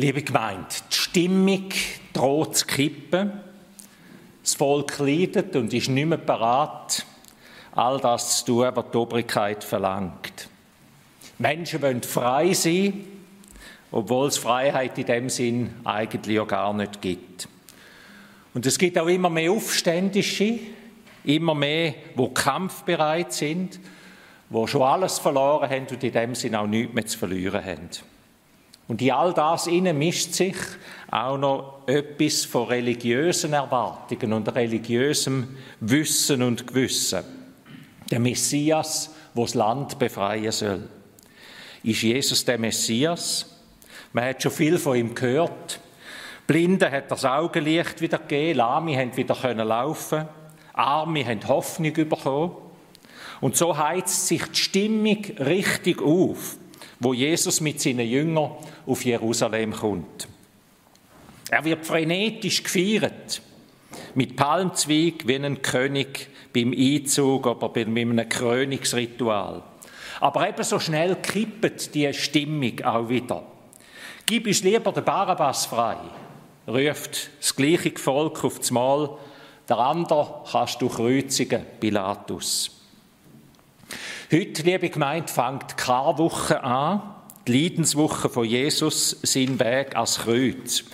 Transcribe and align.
Liebe 0.00 0.22
Gemeinde, 0.22 0.64
die 0.90 0.96
Stimmung 0.96 1.68
droht 2.14 2.56
zu 2.56 2.64
kippen. 2.64 3.32
Das 4.42 4.54
Volk 4.54 4.98
leidet 4.98 5.54
und 5.56 5.74
ist 5.74 5.90
nicht 5.90 6.06
mehr 6.06 6.16
parat, 6.16 7.04
all 7.72 8.00
das 8.00 8.38
zu 8.38 8.46
tun, 8.46 8.70
was 8.72 8.84
die 8.90 8.96
Obrigkeit 8.96 9.62
verlangt. 9.62 10.48
Menschen 11.36 11.82
wollen 11.82 12.02
frei 12.02 12.54
sein, 12.54 13.04
obwohl 13.92 14.28
es 14.28 14.38
Freiheit 14.38 14.96
in 14.96 15.04
dem 15.04 15.28
Sinn 15.28 15.74
eigentlich 15.84 16.34
ja 16.34 16.44
gar 16.44 16.72
nicht 16.72 17.02
gibt. 17.02 17.46
Und 18.54 18.64
es 18.64 18.78
gibt 18.78 18.98
auch 18.98 19.06
immer 19.06 19.28
mehr 19.28 19.52
Aufständische, 19.52 20.60
immer 21.24 21.54
mehr, 21.54 21.92
wo 22.14 22.28
kampfbereit 22.28 23.34
sind, 23.34 23.78
wo 24.48 24.66
schon 24.66 24.80
alles 24.80 25.18
verloren 25.18 25.68
haben 25.68 25.86
und 25.90 26.02
in 26.02 26.12
dem 26.12 26.34
Sinn 26.34 26.54
auch 26.54 26.66
nichts 26.66 26.94
mehr 26.94 27.04
zu 27.04 27.18
verlieren 27.18 27.62
haben. 27.62 27.90
Und 28.90 29.00
in 29.02 29.12
all 29.12 29.32
das 29.32 29.68
innen 29.68 29.96
mischt 29.96 30.32
sich 30.32 30.56
auch 31.12 31.38
noch 31.38 31.86
etwas 31.86 32.44
von 32.44 32.66
religiösen 32.66 33.52
Erwartungen 33.52 34.32
und 34.32 34.52
religiösem 34.52 35.56
Wissen 35.78 36.42
und 36.42 36.66
Gewissen. 36.66 37.22
Der 38.10 38.18
Messias, 38.18 39.14
wo 39.32 39.44
das 39.44 39.54
Land 39.54 39.96
befreien 40.00 40.50
soll. 40.50 40.88
Ist 41.84 42.02
Jesus 42.02 42.44
der 42.44 42.58
Messias? 42.58 43.46
Man 44.12 44.24
hat 44.24 44.42
schon 44.42 44.50
viel 44.50 44.76
von 44.76 44.96
ihm 44.96 45.14
gehört. 45.14 45.78
Blinden 46.48 46.90
hat 46.90 47.12
das 47.12 47.24
Augenlicht 47.24 48.00
wieder 48.00 48.18
gegeben, 48.18 48.58
Lahme 48.58 48.98
haben 48.98 49.16
wieder 49.16 49.36
können 49.36 49.68
laufen, 49.68 50.26
Arme 50.72 51.24
haben 51.24 51.46
Hoffnung 51.46 51.92
bekommen. 51.92 52.56
Und 53.40 53.56
so 53.56 53.78
heizt 53.78 54.26
sich 54.26 54.44
die 54.46 54.58
Stimmung 54.58 55.24
richtig 55.38 56.02
auf 56.02 56.56
wo 57.00 57.14
Jesus 57.14 57.60
mit 57.60 57.80
seinen 57.80 58.06
Jüngern 58.06 58.52
auf 58.86 59.04
Jerusalem 59.04 59.72
kommt. 59.72 60.28
Er 61.50 61.64
wird 61.64 61.84
frenetisch 61.84 62.62
gefeiert, 62.62 63.42
mit 64.14 64.36
Palmzweig 64.36 65.26
wie 65.26 65.36
ein 65.36 65.62
König 65.62 66.28
beim 66.54 66.72
Einzug 66.76 67.46
oder 67.46 67.68
bei 67.70 67.82
einem 67.82 68.28
Krönungsritual. 68.28 69.62
Aber 70.20 70.48
ebenso 70.48 70.78
schnell 70.78 71.16
kippt 71.16 71.94
die 71.94 72.12
Stimmung 72.12 72.80
auch 72.84 73.08
wieder. 73.08 73.42
Gib 74.26 74.46
uns 74.46 74.62
lieber 74.62 74.92
den 74.92 75.04
Barabbas 75.04 75.66
frei, 75.66 75.96
ruft 76.68 77.30
das 77.40 77.56
gleiche 77.56 77.98
Volk 77.98 78.44
auf 78.44 78.58
das 78.58 78.70
Mal, 78.70 79.10
der 79.68 79.78
andere 79.78 80.44
kannst 80.50 80.82
du 80.82 80.88
kreuzigen, 80.88 81.64
Pilatus. 81.80 82.79
Heute, 84.32 84.62
liebe 84.62 84.90
Gemeinde, 84.90 85.26
fängt 85.26 85.76
Karwoche 85.76 86.62
an, 86.62 87.02
die 87.48 87.64
Leidenswoche 87.64 88.28
von 88.28 88.44
Jesus, 88.44 89.18
sein 89.24 89.58
Weg 89.58 89.96
als 89.96 90.20
Kreuz. 90.20 90.84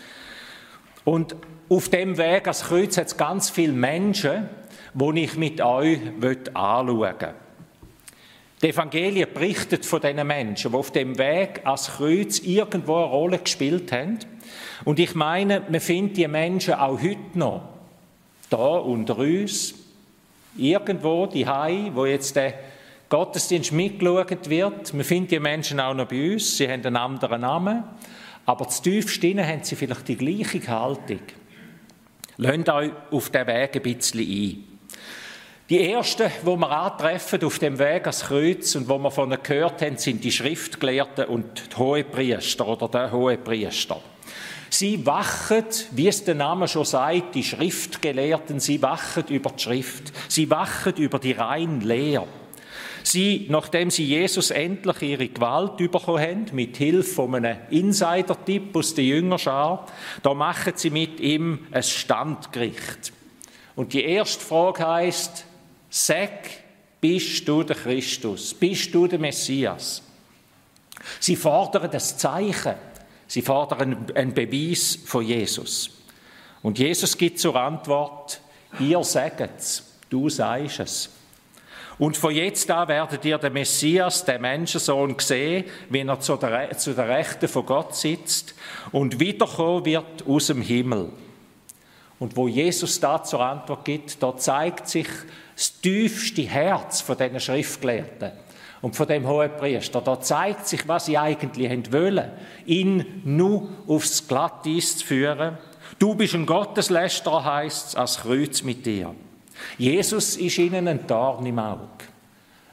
Und 1.04 1.36
auf 1.68 1.90
dem 1.90 2.16
Weg 2.16 2.48
als 2.48 2.62
Kreuz 2.62 2.96
hat 2.96 3.08
es 3.08 3.18
ganz 3.18 3.50
viele 3.50 3.74
Menschen, 3.74 4.48
die 4.94 5.20
ich 5.20 5.36
mit 5.36 5.60
euch 5.60 5.98
anschauen 6.54 6.98
will. 7.02 7.34
Die 8.62 8.68
Evangelien 8.70 9.28
berichtet 9.34 9.84
von 9.84 10.00
diesen 10.00 10.26
Menschen, 10.26 10.70
die 10.70 10.78
auf 10.78 10.90
dem 10.92 11.18
Weg 11.18 11.60
als 11.64 11.88
Kreuz 11.88 12.38
irgendwo 12.38 12.96
eine 12.96 13.04
Rolle 13.04 13.38
gespielt 13.38 13.92
haben. 13.92 14.18
Und 14.86 14.98
ich 14.98 15.14
meine, 15.14 15.60
man 15.68 15.80
findet 15.80 16.16
die 16.16 16.26
Menschen 16.26 16.72
auch 16.72 17.02
heute 17.02 17.38
noch 17.38 17.68
da 18.48 18.78
unter 18.78 19.18
uns, 19.18 19.74
irgendwo 20.56 21.26
die 21.26 21.46
Hai, 21.46 21.90
wo 21.92 22.06
jetzt 22.06 22.34
der 22.34 22.54
Gottesdienst 23.08 23.72
mitgeschaut 23.72 24.50
wird. 24.50 24.92
Man 24.92 25.04
findet 25.04 25.30
die 25.30 25.40
Menschen 25.40 25.78
auch 25.78 25.94
noch 25.94 26.08
bei 26.08 26.32
uns, 26.32 26.56
sie 26.56 26.68
haben 26.68 26.84
einen 26.84 26.96
anderen 26.96 27.40
Namen, 27.42 27.84
aber 28.44 28.68
tiefst 28.68 29.22
haben 29.22 29.62
sie 29.62 29.76
vielleicht 29.76 30.08
die 30.08 30.16
gleiche 30.16 30.66
Haltung. 30.68 31.20
Lasst 32.38 32.68
euch 32.68 32.90
auf 33.10 33.30
den 33.30 33.46
Weg 33.46 33.76
ein 33.76 33.82
bisschen 33.82 34.20
ein. 34.20 34.64
Die 35.68 35.90
ersten, 35.90 36.30
die 36.42 36.46
wir 36.46 36.70
antreffen 36.70 37.42
auf 37.42 37.58
dem 37.58 37.78
Weg 37.78 38.02
ans 38.02 38.24
Kreuz 38.24 38.74
und 38.76 38.88
wo 38.88 38.98
wir 38.98 39.10
von 39.10 39.32
ihnen 39.32 39.42
gehört 39.42 39.82
haben, 39.82 39.96
sind 39.96 40.22
die 40.22 40.30
Schriftgelehrten 40.30 41.24
und 41.24 41.72
die 41.72 41.76
Hohepriester 41.76 42.68
oder 42.68 42.88
der 42.88 43.10
Hohepriester. 43.10 44.00
Sie 44.70 45.04
wachen, 45.06 45.64
wie 45.92 46.08
es 46.08 46.22
der 46.22 46.34
Name 46.34 46.68
schon 46.68 46.84
sagt, 46.84 47.34
die 47.34 47.42
Schriftgelehrten, 47.42 48.60
sie 48.60 48.80
wachen 48.82 49.24
über 49.28 49.50
die 49.50 49.62
Schrift, 49.62 50.12
sie 50.28 50.50
wachen 50.50 50.94
über 50.96 51.18
die 51.18 51.32
rein 51.32 51.80
Lehre. 51.80 52.28
Sie, 53.06 53.46
nachdem 53.50 53.92
sie 53.92 54.04
Jesus 54.04 54.50
endlich 54.50 55.00
ihre 55.00 55.28
Gewalt 55.28 55.76
bekommen 55.76 56.18
haben, 56.20 56.46
mit 56.50 56.76
Hilfe 56.76 57.14
von 57.14 57.36
einem 57.36 57.58
Insider-Tipp 57.70 58.74
aus 58.74 58.94
der 58.94 59.04
Jüngerschar, 59.04 59.86
da 60.24 60.34
machen 60.34 60.72
sie 60.74 60.90
mit 60.90 61.20
ihm 61.20 61.68
ein 61.70 61.84
Standgericht. 61.84 63.12
Und 63.76 63.92
die 63.92 64.02
erste 64.02 64.44
Frage 64.44 64.84
heißt: 64.84 65.44
Sag, 65.88 66.50
bist 67.00 67.46
du 67.46 67.62
der 67.62 67.76
Christus? 67.76 68.52
Bist 68.52 68.92
du 68.92 69.06
der 69.06 69.20
Messias? 69.20 70.02
Sie 71.20 71.36
fordern 71.36 71.88
das 71.92 72.18
Zeichen. 72.18 72.74
Sie 73.28 73.42
fordern 73.42 74.10
einen 74.16 74.34
Beweis 74.34 74.98
von 75.04 75.24
Jesus. 75.24 75.90
Und 76.60 76.80
Jesus 76.80 77.16
gibt 77.16 77.38
zur 77.38 77.54
Antwort: 77.54 78.40
Ihr 78.80 79.04
sagt 79.04 79.60
es, 79.60 79.84
du 80.10 80.28
sagst 80.28 80.80
es. 80.80 81.15
Und 81.98 82.16
von 82.16 82.34
jetzt 82.34 82.70
an 82.70 82.88
werdet 82.88 83.24
ihr 83.24 83.38
den 83.38 83.54
Messias, 83.54 84.24
den 84.24 84.42
Menschensohn, 84.42 85.16
sehen, 85.18 85.64
wie 85.88 86.00
er 86.00 86.20
zu 86.20 86.36
der, 86.36 86.76
zu 86.76 86.92
der 86.92 87.08
Rechten 87.08 87.48
von 87.48 87.64
Gott 87.64 87.94
sitzt 87.94 88.54
und 88.92 89.18
wiederkommen 89.18 89.84
wird 89.86 90.26
aus 90.26 90.48
dem 90.48 90.60
Himmel. 90.60 91.10
Und 92.18 92.36
wo 92.36 92.48
Jesus 92.48 93.00
da 93.00 93.22
zur 93.22 93.40
Antwort 93.40 93.84
gibt, 93.84 94.22
da 94.22 94.36
zeigt 94.36 94.88
sich 94.88 95.08
das 95.54 95.80
tiefste 95.80 96.42
Herz 96.42 97.00
von 97.00 97.16
diesen 97.16 97.40
Schriftgelehrten 97.40 98.32
und 98.82 98.94
von 98.94 99.06
dem 99.06 99.26
Hohepriester. 99.26 100.00
Da 100.02 100.20
zeigt 100.20 100.66
sich, 100.66 100.86
was 100.86 101.06
sie 101.06 101.16
eigentlich 101.16 101.92
wollen, 101.92 102.30
ihn 102.66 103.22
nur 103.24 103.68
aufs 103.86 104.28
Glatteis 104.28 104.98
zu 104.98 105.06
führen. 105.06 105.58
Du 105.98 106.14
bist 106.14 106.34
ein 106.34 106.46
Gotteslästerer, 106.46 107.44
heißt 107.44 107.88
es, 107.88 107.96
als 107.96 108.18
Kreuz 108.18 108.62
mit 108.62 108.84
dir. 108.84 109.14
Jesus 109.78 110.36
ist 110.36 110.58
ihnen 110.58 110.88
ein 110.88 111.06
Dorn 111.06 111.46
im 111.46 111.58
Auge. 111.58 112.04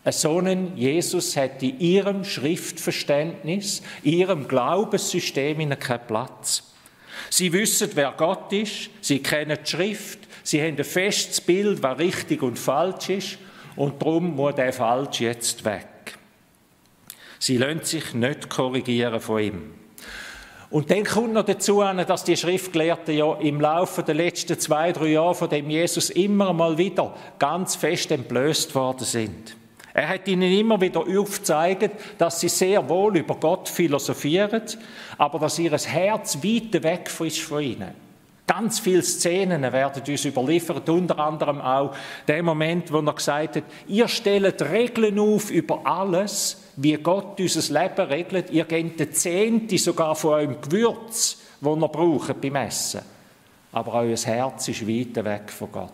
Ein 0.06 0.12
Sohn 0.12 0.76
Jesus 0.76 1.38
hat 1.38 1.64
in 1.64 1.80
ihrem 1.80 2.26
Schriftverständnis, 2.26 3.82
ihrem 4.04 4.48
Glaubenssystem 4.48 5.60
ihnen 5.62 5.80
keinen 5.80 6.08
Platz. 6.08 6.74
Sie 7.30 7.54
wissen, 7.54 7.90
wer 7.94 8.14
Gott 8.18 8.52
ist, 8.52 8.90
sie 9.02 9.20
kennen 9.20 9.58
die 9.64 9.70
Schrift, 9.70 10.20
sie 10.44 10.62
haben 10.62 10.78
ein 10.78 10.84
festes 10.84 11.40
Bild, 11.40 11.82
was 11.82 12.00
richtig 12.00 12.42
und 12.44 12.60
falsch 12.60 13.10
ist, 13.10 13.38
und 13.76 14.02
darum 14.02 14.36
muss 14.36 14.56
der 14.56 14.74
Falsch 14.74 15.22
jetzt 15.22 15.64
weg. 15.64 15.88
Sie 17.40 17.58
lassen 17.58 17.84
sich 17.84 18.14
nicht 18.14 18.50
korrigieren 18.50 19.20
von 19.20 19.42
ihm. 19.42 19.83
Und 20.74 20.90
dann 20.90 21.04
kommt 21.04 21.34
noch 21.34 21.46
dazu, 21.46 21.84
dass 21.84 22.24
die 22.24 22.36
Schriftgelehrten 22.36 23.16
ja 23.16 23.36
im 23.36 23.62
Laufe 23.62 24.02
der 24.02 24.16
letzten 24.16 24.60
zwei, 24.60 24.92
drei 24.92 25.10
Jahre 25.10 25.36
von 25.36 25.48
dem 25.48 25.70
Jesus 25.70 26.10
immer 26.10 26.52
mal 26.52 26.80
wieder 26.80 27.14
ganz 27.38 27.76
fest 27.76 28.10
entblößt 28.10 28.74
worden 28.74 29.06
sind. 29.06 29.56
Er 29.94 30.10
hat 30.10 30.28
ihnen 30.28 30.52
immer 30.52 30.82
wieder 30.82 31.02
aufgezeigt, 31.02 31.92
dass 32.18 32.40
sie 32.40 32.50
sehr 32.50 32.90
wohl 32.90 33.18
über 33.18 33.36
Gott 33.36 33.70
philosophieren, 33.70 34.64
aber 35.20 35.38
dass 35.38 35.60
ihr 35.60 35.78
Herz 35.78 36.40
weit 36.44 36.82
weg 36.82 37.12
ist 37.20 37.42
von 37.42 37.62
ihnen. 37.62 37.92
Ganz 38.48 38.80
viele 38.80 39.04
Szenen 39.04 39.62
werden 39.62 40.02
uns 40.08 40.26
überliefert, 40.26 40.90
unter 40.90 41.20
anderem 41.20 41.62
auch 41.62 41.96
der 42.28 42.42
Moment, 42.42 42.92
wo 42.92 42.98
er 42.98 43.14
gesagt 43.14 43.58
hat, 43.58 43.64
ihr 43.88 44.08
stellt 44.08 44.60
Regeln 44.64 45.20
auf 45.20 45.52
über 45.52 45.86
alles, 45.86 46.63
wie 46.76 46.96
Gott 46.96 47.40
unser 47.40 47.82
Leben 47.82 48.08
regelt. 48.08 48.50
Ihr 48.50 48.66
gebt 48.66 49.00
den 49.00 49.14
Zehnte 49.14 49.78
sogar 49.78 50.16
von 50.16 50.34
eurem 50.34 50.62
Gewürz, 50.62 51.38
das 51.62 51.78
ihr 51.78 51.88
braucht 51.88 52.42
beim 52.42 52.56
Essen. 52.56 53.02
Aber 53.72 53.94
euer 53.94 54.18
Herz 54.18 54.68
ist 54.68 54.88
weit 54.88 55.16
weg 55.24 55.52
von 55.52 55.72
Gott. 55.72 55.92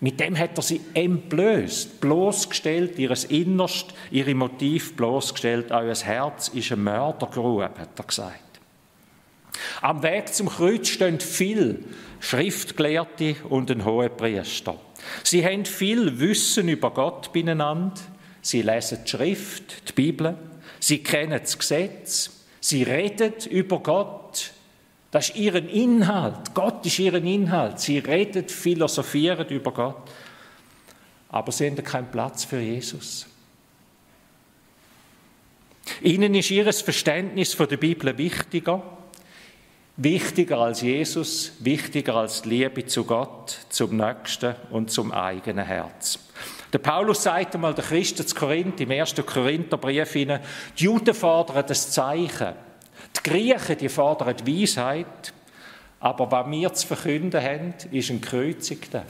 Mit 0.00 0.20
dem 0.20 0.38
hat 0.38 0.56
er 0.56 0.62
sie 0.62 0.80
entblößt, 0.94 2.00
bloßgestellt, 2.00 2.98
ihres 2.98 3.24
Innerst, 3.24 3.94
ihre 4.12 4.34
Motiv 4.34 4.94
bloßgestellt. 4.94 5.72
Euer 5.72 5.96
Herz 5.96 6.48
ist 6.48 6.70
ein 6.70 6.84
Mördergrube, 6.84 7.64
hat 7.64 7.98
er 7.98 8.04
gesagt. 8.04 8.42
Am 9.80 10.02
Weg 10.02 10.32
zum 10.32 10.48
Kreuz 10.48 10.88
stehen 10.88 11.18
viele 11.18 11.78
Schriftgelehrte 12.20 13.36
und 13.48 13.70
ein 13.70 13.84
hoher 13.84 14.08
Priester. 14.08 14.76
Sie 15.24 15.44
haben 15.44 15.64
viel 15.64 16.20
Wissen 16.20 16.68
über 16.68 16.90
Gott 16.90 17.32
beieinander. 17.32 18.00
Sie 18.48 18.62
lesen 18.62 19.00
die 19.04 19.10
Schrift, 19.10 19.90
die 19.90 19.92
Bibel. 19.92 20.34
Sie 20.80 21.02
kennen 21.02 21.38
das 21.38 21.58
Gesetz. 21.58 22.30
Sie 22.60 22.82
reden 22.82 23.34
über 23.50 23.78
Gott. 23.80 24.52
Das 25.10 25.28
ist 25.28 25.36
ihren 25.36 25.68
Inhalt. 25.68 26.54
Gott 26.54 26.86
ist 26.86 26.98
ihren 26.98 27.26
Inhalt. 27.26 27.78
Sie 27.78 27.98
reden, 27.98 28.48
philosophieren 28.48 29.46
über 29.48 29.70
Gott. 29.70 30.10
Aber 31.28 31.52
sie 31.52 31.66
haben 31.66 31.76
keinen 31.84 32.10
Platz 32.10 32.46
für 32.46 32.58
Jesus. 32.58 33.26
Ihnen 36.00 36.34
ist 36.34 36.50
ihr 36.50 36.72
Verständnis 36.72 37.52
von 37.52 37.68
der 37.68 37.76
Bibel 37.76 38.16
wichtiger 38.16 38.82
Wichtiger 39.98 40.56
als 40.56 40.80
Jesus, 40.80 41.52
wichtiger 41.58 42.14
als 42.14 42.40
die 42.40 42.48
Liebe 42.48 42.86
zu 42.86 43.04
Gott, 43.04 43.58
zum 43.68 43.98
Nächsten 43.98 44.54
und 44.70 44.90
zum 44.90 45.12
eigenen 45.12 45.66
Herz. 45.66 46.17
Der 46.72 46.78
Paulus 46.78 47.22
sagt 47.22 47.54
einmal 47.54 47.74
der 47.74 47.84
Christen 47.84 48.26
zu 48.26 48.34
Korinth 48.34 48.80
im 48.80 48.90
1. 48.90 49.14
Korintherbrief 49.14 50.12
hinein, 50.12 50.40
die 50.78 50.84
Juden 50.84 51.14
fordern 51.14 51.64
das 51.66 51.90
Zeichen. 51.90 52.54
Die 53.16 53.30
Griechen, 53.30 53.78
die 53.78 53.88
fordern 53.88 54.36
die 54.36 54.62
Weisheit. 54.62 55.32
Aber 56.00 56.30
was 56.30 56.50
wir 56.50 56.72
zu 56.74 56.86
verkünden 56.86 57.42
haben, 57.42 57.74
ist 57.90 58.10
ein 58.10 58.20
Kreuzigter. 58.20 59.04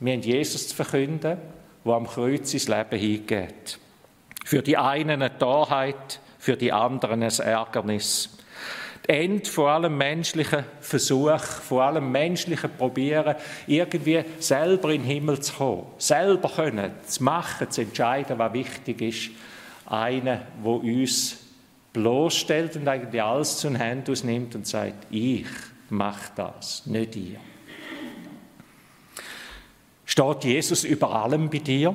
Wir 0.00 0.14
haben 0.14 0.22
Jesus 0.22 0.68
zu 0.68 0.74
verkünden, 0.74 1.38
der 1.84 1.92
am 1.92 2.06
Kreuz 2.06 2.50
sein 2.50 2.78
Leben 2.78 2.98
hingeht. 2.98 3.78
Für 4.44 4.62
die 4.62 4.76
einen 4.76 5.22
eine 5.22 5.38
Torheit, 5.38 6.20
für 6.38 6.56
die 6.56 6.72
anderen 6.72 7.22
ein 7.22 7.30
Ärgernis. 7.30 8.39
End 9.06 9.48
von 9.48 9.66
allem 9.66 9.98
menschlichen 9.98 10.64
Versuch, 10.80 11.40
von 11.40 11.80
allem 11.80 12.12
menschlichen 12.12 12.70
Probieren, 12.76 13.34
irgendwie 13.66 14.22
selber 14.38 14.90
in 14.90 15.02
den 15.02 15.10
Himmel 15.10 15.40
zu 15.40 15.54
kommen, 15.54 15.86
selber 15.98 16.48
können, 16.48 16.92
zu 17.06 17.24
machen, 17.24 17.70
zu 17.70 17.82
entscheiden, 17.82 18.38
was 18.38 18.52
wichtig 18.52 19.00
ist. 19.00 19.30
Einer, 19.86 20.42
wo 20.62 20.76
uns 20.76 21.38
bloßstellt 21.92 22.76
und 22.76 22.86
eigentlich 22.86 23.22
alles 23.22 23.58
zu 23.58 23.68
den 23.68 23.76
Händen 23.76 24.12
ausnimmt 24.12 24.54
und 24.54 24.66
sagt, 24.66 25.06
ich 25.10 25.46
mache 25.88 26.30
das, 26.36 26.86
nicht 26.86 27.16
ihr. 27.16 27.38
Steht 30.04 30.44
Jesus 30.44 30.84
über 30.84 31.14
allem 31.14 31.48
bei 31.48 31.58
dir? 31.58 31.94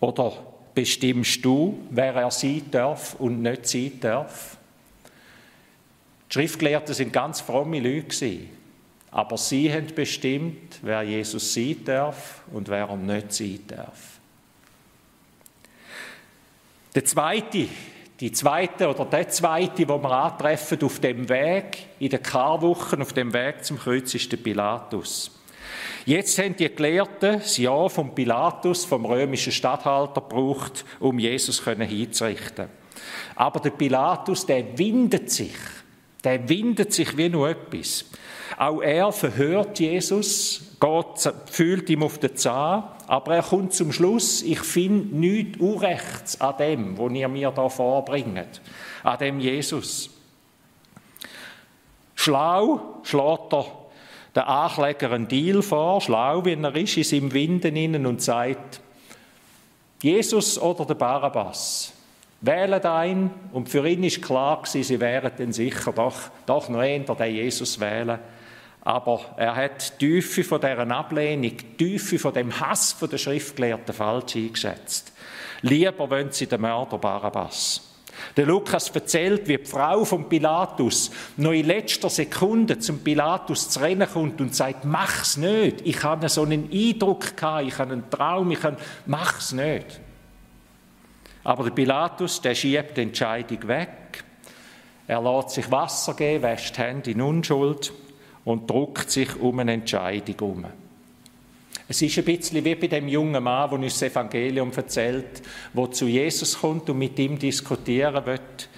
Oder 0.00 0.32
bestimmst 0.74 1.44
du, 1.44 1.78
wer 1.90 2.14
er 2.14 2.30
sein 2.30 2.62
darf 2.70 3.14
und 3.14 3.42
nicht 3.42 3.66
sein 3.66 3.92
darf? 4.00 4.55
Die 6.36 6.42
Schriftgelehrten 6.42 6.94
sind 6.94 7.14
ganz 7.14 7.40
fromme 7.40 7.80
Leute 7.80 8.40
aber 9.10 9.38
sie 9.38 9.72
haben 9.72 9.86
bestimmt, 9.94 10.80
wer 10.82 11.02
Jesus 11.02 11.54
sein 11.54 11.82
darf 11.86 12.42
und 12.52 12.68
wer 12.68 12.86
er 12.86 12.96
nicht 12.96 13.32
sein 13.32 13.60
darf. 13.66 14.20
Der 16.94 17.02
zweite, 17.06 17.68
die 18.20 18.32
zweite 18.32 18.90
oder 18.90 19.06
der 19.06 19.30
zweite, 19.30 19.88
wo 19.88 19.96
wir 19.96 20.10
antreffen 20.10 20.82
auf 20.82 21.00
dem 21.00 21.26
Weg 21.30 21.86
in 21.98 22.10
den 22.10 22.22
Karwochen, 22.22 23.00
auf 23.00 23.14
dem 23.14 23.32
Weg 23.32 23.64
zum 23.64 23.78
Kreuz, 23.78 24.14
ist 24.14 24.30
der 24.30 24.36
Pilatus. 24.36 25.30
Jetzt 26.04 26.38
haben 26.38 26.54
die 26.54 26.68
Gelehrten 26.68 27.38
das 27.38 27.56
Ja 27.56 27.88
vom 27.88 28.14
Pilatus, 28.14 28.84
vom 28.84 29.06
römischen 29.06 29.52
Statthalter, 29.52 30.20
gebraucht, 30.20 30.84
um 31.00 31.18
Jesus 31.18 31.64
hinzurichten. 31.64 32.68
Aber 33.34 33.60
der 33.60 33.70
Pilatus, 33.70 34.44
der 34.44 34.76
windet 34.76 35.30
sich 35.30 35.54
der 36.26 36.48
windet 36.48 36.92
sich 36.92 37.16
wie 37.16 37.28
nur 37.28 37.48
etwas. 37.48 38.04
Auch 38.58 38.80
er 38.80 39.12
verhört 39.12 39.78
Jesus, 39.78 40.72
Gott 40.80 41.32
fühlt 41.46 41.88
ihm 41.88 42.02
auf 42.02 42.18
den 42.18 42.36
Zahn, 42.36 42.82
aber 43.06 43.36
er 43.36 43.42
kommt 43.42 43.74
zum 43.74 43.92
Schluss, 43.92 44.42
ich 44.42 44.58
finde 44.58 45.16
nichts 45.16 45.60
Unrechts 45.60 46.40
an 46.40 46.56
dem, 46.58 46.98
was 46.98 47.12
ihr 47.12 47.28
mir 47.28 47.52
da 47.52 47.68
vorbringt, 47.68 48.60
an 49.04 49.18
dem 49.18 49.38
Jesus. 49.38 50.10
Schlau 52.16 53.00
schlägt 53.04 53.52
er 53.52 53.66
der 54.34 54.48
Ankläger 54.48 55.12
einen 55.12 55.28
Deal 55.28 55.62
vor, 55.62 56.00
schlau 56.00 56.44
wie 56.44 56.54
er 56.54 56.74
ist, 56.74 56.96
in 56.96 57.04
seinem 57.04 57.32
Winden 57.32 57.76
innen 57.76 58.04
und 58.04 58.20
sagt, 58.20 58.80
Jesus 60.02 60.60
oder 60.60 60.84
der 60.84 60.94
Barabbas, 60.94 61.92
wählen 62.40 62.84
ein 62.84 63.30
und 63.52 63.68
für 63.68 63.86
ihn 63.88 64.04
ist 64.04 64.22
klar 64.22 64.58
gewesen, 64.58 64.82
sie 64.82 65.00
wären 65.00 65.32
dann 65.36 65.52
sicher 65.52 65.92
doch, 65.92 66.16
doch 66.44 66.68
noch 66.68 66.82
eher 66.82 67.00
den 67.00 67.34
Jesus 67.34 67.80
wählen. 67.80 68.18
Aber 68.82 69.20
er 69.36 69.56
hat 69.56 70.00
die 70.00 70.06
Tiefe 70.06 70.44
von 70.44 70.60
dieser 70.60 70.88
Ablehnung, 70.88 71.56
die 71.56 71.76
Tiefe 71.76 72.18
von 72.18 72.32
dem 72.32 72.60
Hass 72.60 72.92
von 72.92 73.10
der 73.10 73.18
Schriftgelehrten 73.18 73.92
falsch 73.92 74.36
eingeschätzt. 74.36 75.12
Lieber 75.62 76.08
wollen 76.08 76.30
sie 76.30 76.46
den 76.46 76.60
Mörder 76.60 76.98
Barabbas. 76.98 77.82
Der 78.36 78.46
Lukas 78.46 78.90
erzählt, 78.90 79.48
wie 79.48 79.58
die 79.58 79.64
Frau 79.64 80.04
von 80.04 80.28
Pilatus 80.28 81.10
noch 81.36 81.52
in 81.52 81.66
letzter 81.66 82.08
Sekunde 82.08 82.78
zum 82.78 83.00
Pilatus 83.00 83.70
zu 83.70 83.80
rennen 83.80 84.08
kommt 84.10 84.40
und 84.40 84.54
sagt, 84.54 84.84
mach's 84.84 85.36
nicht. 85.36 85.80
Ich 85.84 86.02
habe 86.02 86.28
so 86.28 86.42
einen 86.42 86.70
Eindruck 86.72 87.36
gehabt, 87.36 87.66
ich 87.66 87.78
habe 87.78 87.92
einen 87.92 88.08
Traum, 88.08 88.50
ich 88.52 88.62
habe, 88.62 88.76
mach's 89.06 89.52
nicht. 89.52 90.00
Aber 91.46 91.62
der 91.62 91.70
Pilatus, 91.70 92.40
der 92.40 92.56
schiebt 92.56 92.96
die 92.96 93.02
Entscheidung 93.02 93.68
weg. 93.68 94.24
Er 95.06 95.22
lässt 95.22 95.50
sich 95.50 95.70
Wasser 95.70 96.14
geben, 96.14 96.42
wäscht 96.42 96.76
Hände 96.76 97.12
in 97.12 97.20
Unschuld 97.20 97.92
und 98.44 98.68
druckt 98.68 99.12
sich 99.12 99.40
um 99.40 99.60
eine 99.60 99.74
Entscheidung 99.74 100.40
um. 100.40 100.64
Es 101.86 102.02
ist 102.02 102.18
ein 102.18 102.24
bisschen 102.24 102.64
wie 102.64 102.74
bei 102.74 102.88
dem 102.88 103.06
jungen 103.06 103.44
Mann, 103.44 103.70
der 103.70 103.78
uns 103.78 103.96
das 103.96 104.10
Evangelium 104.10 104.72
erzählt, 104.74 105.40
der 105.72 105.90
zu 105.92 106.06
Jesus 106.08 106.58
kommt 106.58 106.90
und 106.90 106.98
mit 106.98 107.16
ihm 107.20 107.38
diskutieren 107.38 108.26
wird. 108.26 108.68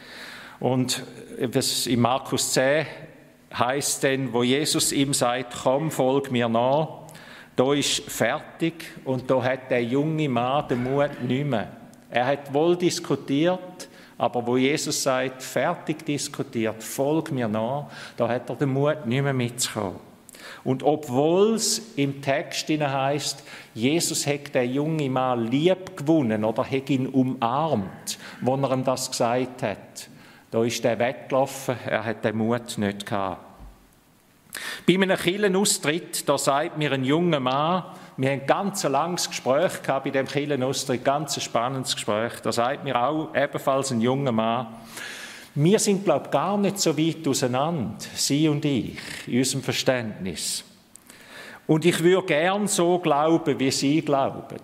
Und 0.60 1.04
in 1.38 2.00
Markus 2.00 2.52
10 2.52 2.84
heißt 3.54 4.02
denn, 4.02 4.30
wo 4.30 4.42
Jesus 4.42 4.92
ihm 4.92 5.14
sagt, 5.14 5.54
komm, 5.62 5.90
folg 5.90 6.30
mir 6.30 6.50
nach, 6.50 7.06
da 7.56 7.72
ist 7.72 8.02
fertig 8.10 8.74
und 9.06 9.30
da 9.30 9.42
hat 9.42 9.70
der 9.70 9.82
junge 9.82 10.28
Mann 10.28 10.68
den 10.68 10.82
Mut 10.84 11.22
nicht 11.22 11.46
mehr. 11.46 11.77
Er 12.10 12.26
hat 12.26 12.52
wohl 12.52 12.76
diskutiert, 12.76 13.88
aber 14.16 14.46
wo 14.46 14.56
Jesus 14.56 15.02
sagt, 15.02 15.42
fertig 15.42 16.04
diskutiert, 16.04 16.82
folg 16.82 17.30
mir 17.30 17.48
nach, 17.48 17.86
da 18.16 18.28
hat 18.28 18.48
er 18.48 18.56
den 18.56 18.70
Mut, 18.70 19.06
nicht 19.06 19.22
mehr 19.22 19.32
mitzukommen. 19.32 20.08
Und 20.64 20.82
obwohl 20.82 21.54
es 21.54 21.94
im 21.96 22.20
Text 22.20 22.68
heißt, 22.68 23.44
Jesus 23.74 24.26
hat 24.26 24.54
den 24.54 24.72
jungen 24.72 25.12
Mann 25.12 25.46
lieb 25.46 25.96
gewonnen 25.96 26.44
oder 26.44 26.64
hat 26.64 26.90
ihn 26.90 27.06
umarmt, 27.06 28.18
wo 28.40 28.56
er 28.56 28.72
ihm 28.72 28.84
das 28.84 29.10
gesagt 29.10 29.62
hat, 29.62 30.08
da 30.50 30.64
ist 30.64 30.84
er 30.84 30.98
weggelaufen, 30.98 31.76
er 31.86 32.04
hat 32.04 32.24
den 32.24 32.36
Mut 32.36 32.78
nicht 32.78 33.06
gehabt. 33.06 33.44
Bei 34.86 34.94
einem 34.94 35.16
Kirchenaustritt, 35.16 36.28
da 36.28 36.38
sagt 36.38 36.78
mir 36.78 36.92
ein 36.92 37.04
junger 37.04 37.40
Mann, 37.40 37.84
wir 38.18 38.32
haben 38.32 38.40
ein 38.40 38.46
ganz 38.48 38.82
langes 38.82 39.28
Gespräch 39.28 39.80
gehabt 39.80 40.04
bei 40.04 40.10
dem 40.10 40.26
Kirchenaustritt, 40.26 41.04
ganz 41.04 41.36
ein 41.36 41.40
spannendes 41.40 41.94
Gespräch. 41.94 42.32
Da 42.42 42.50
sagt 42.50 42.82
mir 42.82 43.00
auch 43.00 43.32
ebenfalls 43.32 43.92
ein 43.92 44.00
junger 44.00 44.32
Mann, 44.32 44.66
wir 45.54 45.78
sind, 45.78 46.04
glaube 46.04 46.26
ich, 46.26 46.30
gar 46.32 46.58
nicht 46.58 46.80
so 46.80 46.98
weit 46.98 47.26
auseinander, 47.26 47.94
Sie 48.14 48.48
und 48.48 48.64
ich, 48.64 48.98
in 49.28 49.38
unserem 49.38 49.62
Verständnis. 49.62 50.64
Und 51.68 51.84
ich 51.84 52.02
würde 52.02 52.26
gern 52.26 52.66
so 52.66 52.98
glauben, 52.98 53.58
wie 53.58 53.70
Sie 53.70 54.02
glauben, 54.02 54.58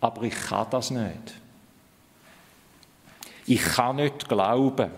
aber 0.00 0.22
ich 0.22 0.34
kann 0.34 0.66
das 0.70 0.92
nicht. 0.92 1.34
Ich 3.46 3.64
kann 3.64 3.96
nicht 3.96 4.28
glauben. 4.28 4.90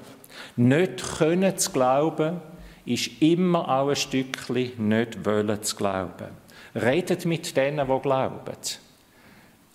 Nicht 0.56 1.18
können 1.18 1.56
zu 1.56 1.72
glauben, 1.72 2.40
ist 2.84 3.22
immer 3.22 3.66
auch 3.66 3.88
ein 3.88 3.96
Stückchen 3.96 4.88
nicht 4.88 5.24
wollen 5.24 5.62
zu 5.62 5.76
glauben. 5.76 6.43
Redet 6.74 7.24
mit 7.24 7.56
denen, 7.56 7.86
die 7.86 8.00
glauben. 8.00 8.56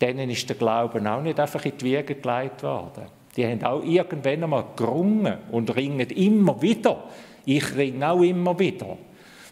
Denen 0.02 0.30
ist 0.30 0.48
der 0.48 0.56
Glauben 0.56 1.08
auch 1.08 1.22
nicht 1.22 1.40
einfach 1.40 1.64
in 1.66 1.78
die 1.78 1.86
Wiege 1.86 2.16
gelegt 2.16 2.64
worden. 2.64 3.06
Die 3.36 3.46
haben 3.46 3.64
auch 3.64 3.84
irgendwann 3.84 4.44
einmal 4.44 4.66
gerungen 4.76 5.38
und 5.52 5.76
ringen 5.76 6.10
immer 6.10 6.62
wieder. 6.62 7.04
Ich 7.46 7.76
ringe 7.76 8.10
auch 8.10 8.22
immer 8.22 8.58
wieder. 8.58 8.98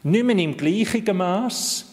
Nicht 0.04 0.26
mehr 0.26 0.38
im 0.38 0.56
gleichen 0.56 1.18
Maß, 1.18 1.86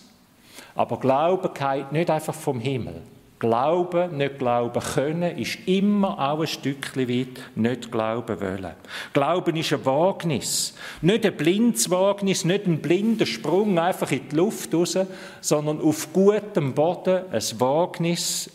aber 0.75 0.99
Glauben 0.99 1.53
geht 1.53 1.93
nicht 1.93 2.11
einfach 2.11 2.35
vom 2.35 2.61
Himmel. 2.61 3.03
Glauben, 3.45 4.17
nicht 4.17 4.39
glauben 4.39 4.83
können, 4.83 5.37
ist 5.37 5.59
immer 5.67 6.19
auch 6.19 6.41
ein 6.41 6.47
Stückchen 6.47 7.07
weit 7.11 7.43
nicht 7.57 7.93
glauben 7.93 8.41
wollen. 8.41 8.73
Glauben 9.13 9.57
ist 9.57 9.71
ein 9.75 9.85
Wagnis. 9.85 10.73
Nicht 11.03 11.27
ein 11.27 11.37
blindes 11.37 11.91
Wagnis, 11.91 12.47
nicht 12.47 12.67
ein 12.67 12.81
blinder 12.81 13.27
Sprung 13.27 13.79
einfach 13.79 14.11
in 14.13 14.31
die 14.31 14.37
Luft 14.37 14.73
raus, 14.73 14.97
sondern 15.43 15.83
auf 15.83 16.11
gutem 16.15 16.73
Boden 16.73 17.25
ein 17.31 17.61
Wagnis. 17.61 18.51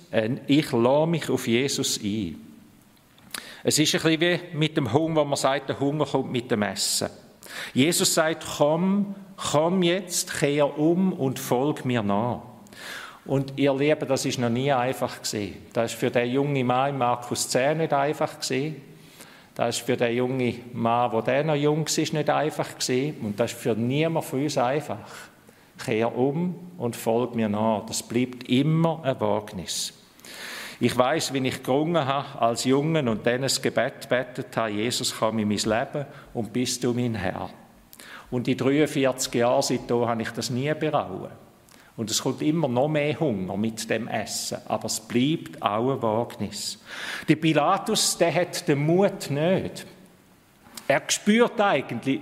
Ich 0.47 0.71
lasse 0.71 1.07
mich 1.07 1.29
auf 1.29 1.47
Jesus 1.47 1.99
ein. 2.03 2.37
Es 3.63 3.77
ist 3.77 3.93
ein 3.93 4.01
bisschen 4.01 4.21
wie 4.21 4.57
mit 4.57 4.75
dem 4.75 4.91
Hunger, 4.91 5.21
wo 5.21 5.25
man 5.25 5.37
sagt, 5.37 5.69
der 5.69 5.79
Hunger 5.79 6.07
kommt 6.07 6.31
mit 6.31 6.49
dem 6.49 6.63
Essen. 6.63 7.09
Jesus 7.75 8.15
sagt, 8.15 8.43
komm, 8.57 9.13
komm 9.37 9.83
jetzt, 9.83 10.39
kehr 10.39 10.79
um 10.79 11.13
und 11.13 11.37
folg 11.37 11.85
mir 11.85 12.01
nach. 12.01 12.41
Und 13.29 13.53
ihr 13.57 13.71
Lieben, 13.75 14.07
das 14.07 14.25
ist 14.25 14.39
noch 14.39 14.49
nie 14.49 14.71
einfach 14.71 15.21
gewesen. 15.21 15.57
Das 15.71 15.91
ist 15.91 15.99
für 15.99 16.09
den 16.09 16.31
jungen 16.31 16.65
Mann 16.65 16.97
Markus 16.97 17.47
10 17.49 17.77
nicht 17.77 17.93
einfach 17.93 18.39
gewesen. 18.39 18.81
Das 19.53 19.77
ist 19.77 19.85
für 19.85 19.95
den 19.95 20.15
jungen 20.15 20.55
Mann, 20.73 21.11
wo 21.11 21.21
der 21.21 21.43
noch 21.43 21.53
jung 21.53 21.85
ist, 21.85 22.11
nicht 22.11 22.27
einfach 22.27 22.79
gewesen. 22.79 23.17
Und 23.21 23.39
das 23.39 23.51
ist 23.51 23.61
für 23.61 23.75
niemand 23.75 24.25
von 24.25 24.41
uns 24.41 24.57
einfach. 24.57 24.97
Kehr 25.77 26.17
um 26.17 26.55
und 26.79 26.95
folg 26.95 27.35
mir 27.35 27.47
nach. 27.49 27.85
Das 27.85 28.01
bleibt 28.01 28.49
immer 28.49 28.99
ein 29.03 29.21
Wagnis. 29.21 29.93
Ich 30.79 30.97
weiß, 30.97 31.31
wie 31.31 31.47
ich 31.47 31.61
gerungen 31.61 32.03
habe 32.03 32.41
als 32.41 32.63
Jungen 32.63 33.07
und 33.07 33.27
dann 33.27 33.43
ein 33.43 33.51
Gebet 33.61 34.09
bettet 34.09 34.57
habe, 34.57 34.71
Jesus 34.71 35.15
komm 35.15 35.37
in 35.37 35.49
mein 35.49 35.57
Leben 35.57 36.07
und 36.33 36.51
bist 36.51 36.83
du 36.83 36.95
mein 36.95 37.13
Herr. 37.13 37.51
Und 38.31 38.47
in 38.47 38.57
43 38.57 39.35
Jahren 39.35 39.61
seitdem 39.61 40.07
habe 40.07 40.19
ich 40.23 40.31
das 40.31 40.49
nie 40.49 40.73
bereuen. 40.73 41.48
Und 41.99 42.09
es 42.09 42.21
kommt 42.21 42.41
immer 42.41 42.69
noch 42.69 42.87
mehr 42.87 43.19
Hunger 43.19 43.57
mit 43.57 43.89
dem 43.89 44.07
Essen, 44.07 44.59
aber 44.69 44.85
es 44.85 45.01
bleibt 45.01 45.61
auch 45.61 45.91
ein 45.91 46.01
Wagnis. 46.01 46.79
Der 47.27 47.35
Pilatus, 47.35 48.17
der 48.17 48.33
hat 48.33 48.65
den 48.69 48.85
Mut 48.85 49.29
nicht. 49.29 49.85
Er 50.87 51.01
spürt 51.09 51.59
eigentlich, 51.59 52.21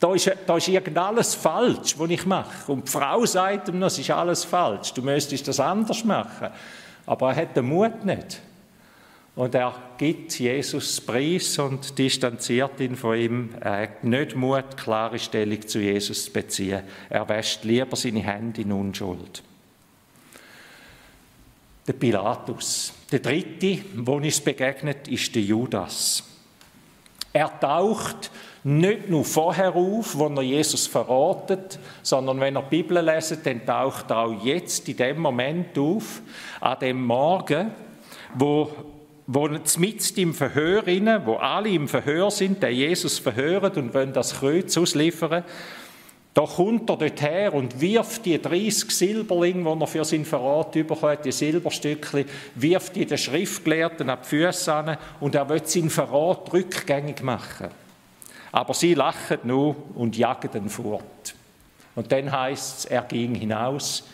da 0.00 0.14
ist, 0.14 0.32
da 0.46 0.56
ist 0.56 0.68
irgend 0.68 0.96
alles 0.96 1.34
falsch, 1.34 1.98
was 1.98 2.08
ich 2.08 2.24
mache. 2.24 2.72
Und 2.72 2.88
die 2.88 2.90
Frau 2.90 3.26
sagt 3.26 3.68
ihm, 3.68 3.82
das 3.82 3.98
ist 3.98 4.10
alles 4.10 4.46
falsch, 4.46 4.94
du 4.94 5.02
müsstest 5.02 5.46
das 5.46 5.60
anders 5.60 6.02
machen. 6.02 6.48
Aber 7.04 7.34
er 7.34 7.42
hat 7.42 7.54
den 7.54 7.66
Mut 7.66 8.02
nicht. 8.02 8.40
Und 9.36 9.54
er 9.54 9.74
gibt 9.98 10.38
Jesus 10.38 10.98
Preis 10.98 11.58
und 11.58 11.98
distanziert 11.98 12.80
ihn 12.80 12.96
von 12.96 13.18
ihm. 13.18 13.50
Er 13.60 13.82
hat 13.82 14.02
nicht 14.02 14.34
Mut, 14.34 14.78
klare 14.78 15.18
Stellung 15.18 15.60
zu 15.68 15.78
Jesus 15.78 16.24
zu 16.24 16.32
beziehen. 16.32 16.82
Er 17.10 17.28
wäscht 17.28 17.62
lieber 17.64 17.96
seine 17.96 18.20
Hände 18.20 18.62
in 18.62 18.72
Unschuld. 18.72 19.42
Der 21.86 21.92
Pilatus. 21.92 22.94
Der 23.12 23.18
dritte, 23.18 23.80
wo 23.96 24.14
uns 24.14 24.40
begegnet, 24.40 25.06
ist 25.06 25.34
der 25.34 25.42
Judas. 25.42 26.24
Er 27.30 27.60
taucht 27.60 28.30
nicht 28.64 29.10
nur 29.10 29.24
vorher 29.26 29.76
auf, 29.76 30.16
wo 30.16 30.28
er 30.28 30.42
Jesus 30.42 30.86
verratet, 30.86 31.78
sondern 32.02 32.40
wenn 32.40 32.56
er 32.56 32.62
die 32.62 32.82
Bibel 32.82 33.04
lesen, 33.04 33.38
dann 33.44 33.66
taucht 33.66 34.10
er 34.10 34.16
auch 34.16 34.44
jetzt 34.44 34.88
in 34.88 34.96
dem 34.96 35.18
Moment 35.18 35.78
auf, 35.78 36.22
an 36.58 36.78
dem 36.80 37.04
Morgen, 37.04 37.70
wo 38.34 38.95
wo 39.26 39.48
mit 39.48 40.18
im 40.18 40.34
Verhör 40.34 40.86
inne, 40.86 41.24
wo 41.24 41.34
alle 41.34 41.70
im 41.70 41.88
Verhör 41.88 42.30
sind, 42.30 42.62
der 42.62 42.72
Jesus 42.72 43.18
verhören 43.18 43.72
und 43.72 43.94
wollen 43.94 44.12
das 44.12 44.34
Kreuz 44.34 44.76
ausliefern, 44.76 45.44
da 46.32 46.42
kommt 46.42 46.90
er 46.90 46.96
dorthin 46.96 47.48
und 47.48 47.80
wirft 47.80 48.26
die 48.26 48.40
30 48.40 48.90
Silberlinge, 48.90 49.74
die 49.74 49.80
er 49.80 49.86
für 49.86 50.04
seinen 50.04 50.26
Verrat 50.26 50.72
bekommen 50.72 51.16
die 51.24 51.32
Silberstückchen, 51.32 52.26
wirft 52.56 52.94
die 52.94 53.06
den 53.06 53.16
Schriftgelehrten 53.16 54.10
an 54.10 54.18
die 54.22 54.28
Füße 54.28 54.72
an 54.72 54.98
und 55.18 55.34
er 55.34 55.48
will 55.48 55.66
seinen 55.66 55.88
Verrat 55.88 56.52
rückgängig 56.52 57.22
machen. 57.22 57.68
Aber 58.52 58.74
sie 58.74 58.92
lachen 58.92 59.38
nur 59.44 59.76
und 59.94 60.16
jagen 60.18 60.50
ihn 60.54 60.68
fort. 60.68 61.34
Und 61.94 62.12
dann 62.12 62.30
heißt 62.30 62.80
es, 62.80 62.84
er 62.84 63.02
ging 63.02 63.34
hinaus 63.34 64.04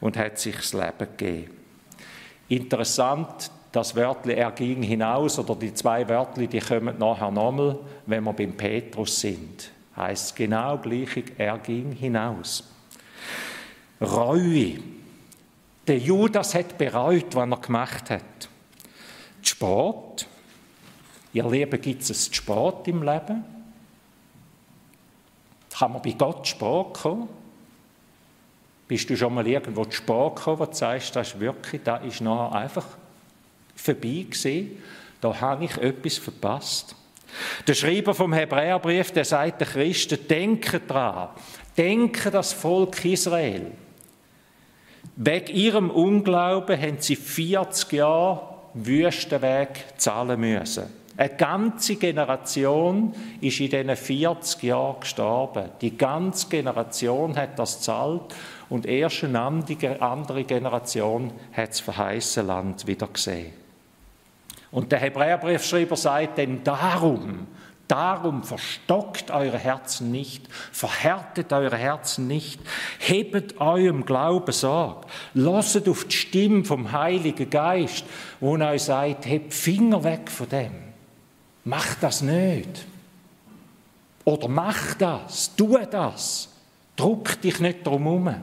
und 0.00 0.16
hat 0.16 0.40
sich 0.40 0.56
das 0.56 0.72
Leben 0.72 1.16
gegeben. 1.16 1.56
Interessant, 2.48 3.52
das 3.72 3.94
Wörtli 3.94 4.34
er 4.34 4.50
ging 4.50 4.82
hinaus 4.82 5.38
oder 5.38 5.54
die 5.54 5.72
zwei 5.72 6.08
Wörtli, 6.08 6.48
die 6.48 6.58
kommen 6.58 6.98
nachher 6.98 7.30
nochmal, 7.30 7.78
wenn 8.06 8.24
wir 8.24 8.32
beim 8.32 8.56
Petrus 8.56 9.20
sind. 9.20 9.70
Heißt 9.96 10.34
genau 10.34 10.78
gleich, 10.78 11.24
er 11.38 11.58
ging 11.58 11.92
hinaus. 11.92 12.64
Reue. 14.00 14.78
Der 15.86 15.98
Judas 15.98 16.54
hat 16.54 16.78
bereut, 16.78 17.34
was 17.34 17.48
er 17.48 17.56
gemacht 17.56 18.10
hat. 18.10 18.48
Sport. 19.42 20.26
Ihr 21.32 21.48
Lieben, 21.48 21.80
gibt 21.80 22.08
es 22.08 22.34
Sport 22.34 22.88
im 22.88 23.02
Leben? 23.02 23.44
Kann 25.76 25.92
man 25.92 26.02
bei 26.02 26.12
Gott 26.12 26.46
Sport 26.46 26.98
kommen? 27.02 27.28
Bist 28.88 29.08
du 29.08 29.16
schon 29.16 29.34
mal 29.34 29.46
irgendwo 29.46 29.88
Sport 29.88 30.36
gekommen, 30.36 30.58
wo 30.58 30.66
du 30.66 30.74
sagst, 30.74 31.14
das 31.14 31.28
ist 31.28 31.40
wirklich, 31.40 31.82
da 31.84 31.98
ist 31.98 32.20
noch 32.20 32.52
einfach 32.52 32.86
vorbei 33.80 34.26
gewesen. 34.28 34.82
Da 35.20 35.40
habe 35.40 35.64
ich 35.64 35.76
etwas 35.78 36.18
verpasst. 36.18 36.94
Der 37.66 37.74
Schreiber 37.74 38.14
vom 38.14 38.32
Hebräerbrief, 38.32 39.12
der 39.12 39.24
sagt 39.24 39.60
den 39.60 39.68
Christen, 39.68 40.18
denke 40.28 40.80
dran, 40.80 41.28
denke 41.76 42.30
das 42.30 42.52
Volk 42.52 43.04
Israel. 43.04 43.70
Wegen 45.16 45.54
ihrem 45.54 45.90
Unglauben 45.90 46.80
haben 46.80 46.96
sie 47.00 47.16
40 47.16 47.92
Jahre 47.92 48.54
Wüstenweg 48.74 49.84
zahlen 49.96 50.40
müssen. 50.40 50.84
Eine 51.16 51.36
ganze 51.36 51.96
Generation 51.96 53.14
ist 53.42 53.60
in 53.60 53.68
diesen 53.68 53.94
40 53.94 54.62
Jahren 54.62 55.00
gestorben. 55.00 55.68
Die 55.82 55.96
ganze 55.96 56.48
Generation 56.48 57.36
hat 57.36 57.58
das 57.58 57.78
gezahlt 57.78 58.34
und 58.70 58.86
erst 58.86 59.24
eine 59.24 59.40
andere 59.40 60.44
Generation 60.44 61.30
hat 61.52 61.70
das 61.70 61.80
verheißene 61.80 62.46
Land 62.46 62.86
wieder 62.86 63.08
gesehen. 63.08 63.59
Und 64.70 64.92
der 64.92 65.00
Hebräerbriefschreiber 65.00 65.96
sagt, 65.96 66.38
denn 66.38 66.62
darum, 66.62 67.48
darum 67.88 68.44
verstockt 68.44 69.30
eure 69.32 69.58
Herzen 69.58 70.12
nicht, 70.12 70.46
verhärtet 70.70 71.52
eure 71.52 71.76
Herzen 71.76 72.28
nicht, 72.28 72.60
hebet 72.98 73.60
eurem 73.60 74.04
Glauben 74.04 74.52
Sorge, 74.52 75.08
lasset 75.34 75.88
auf 75.88 76.04
die 76.04 76.16
Stimme 76.16 76.64
vom 76.64 76.92
Heiligen 76.92 77.50
Geist, 77.50 78.04
wo 78.38 78.56
euch 78.56 78.84
sagt, 78.84 79.26
hebt 79.26 79.52
Finger 79.52 80.04
weg 80.04 80.30
von 80.30 80.48
dem. 80.48 80.72
Mach 81.64 81.94
das 81.96 82.22
nicht. 82.22 82.86
Oder 84.24 84.48
mach 84.48 84.94
das, 84.94 85.54
tu 85.56 85.76
das. 85.90 86.48
Druck 86.94 87.40
dich 87.40 87.58
nicht 87.58 87.86
drum 87.86 88.04
herum. 88.04 88.34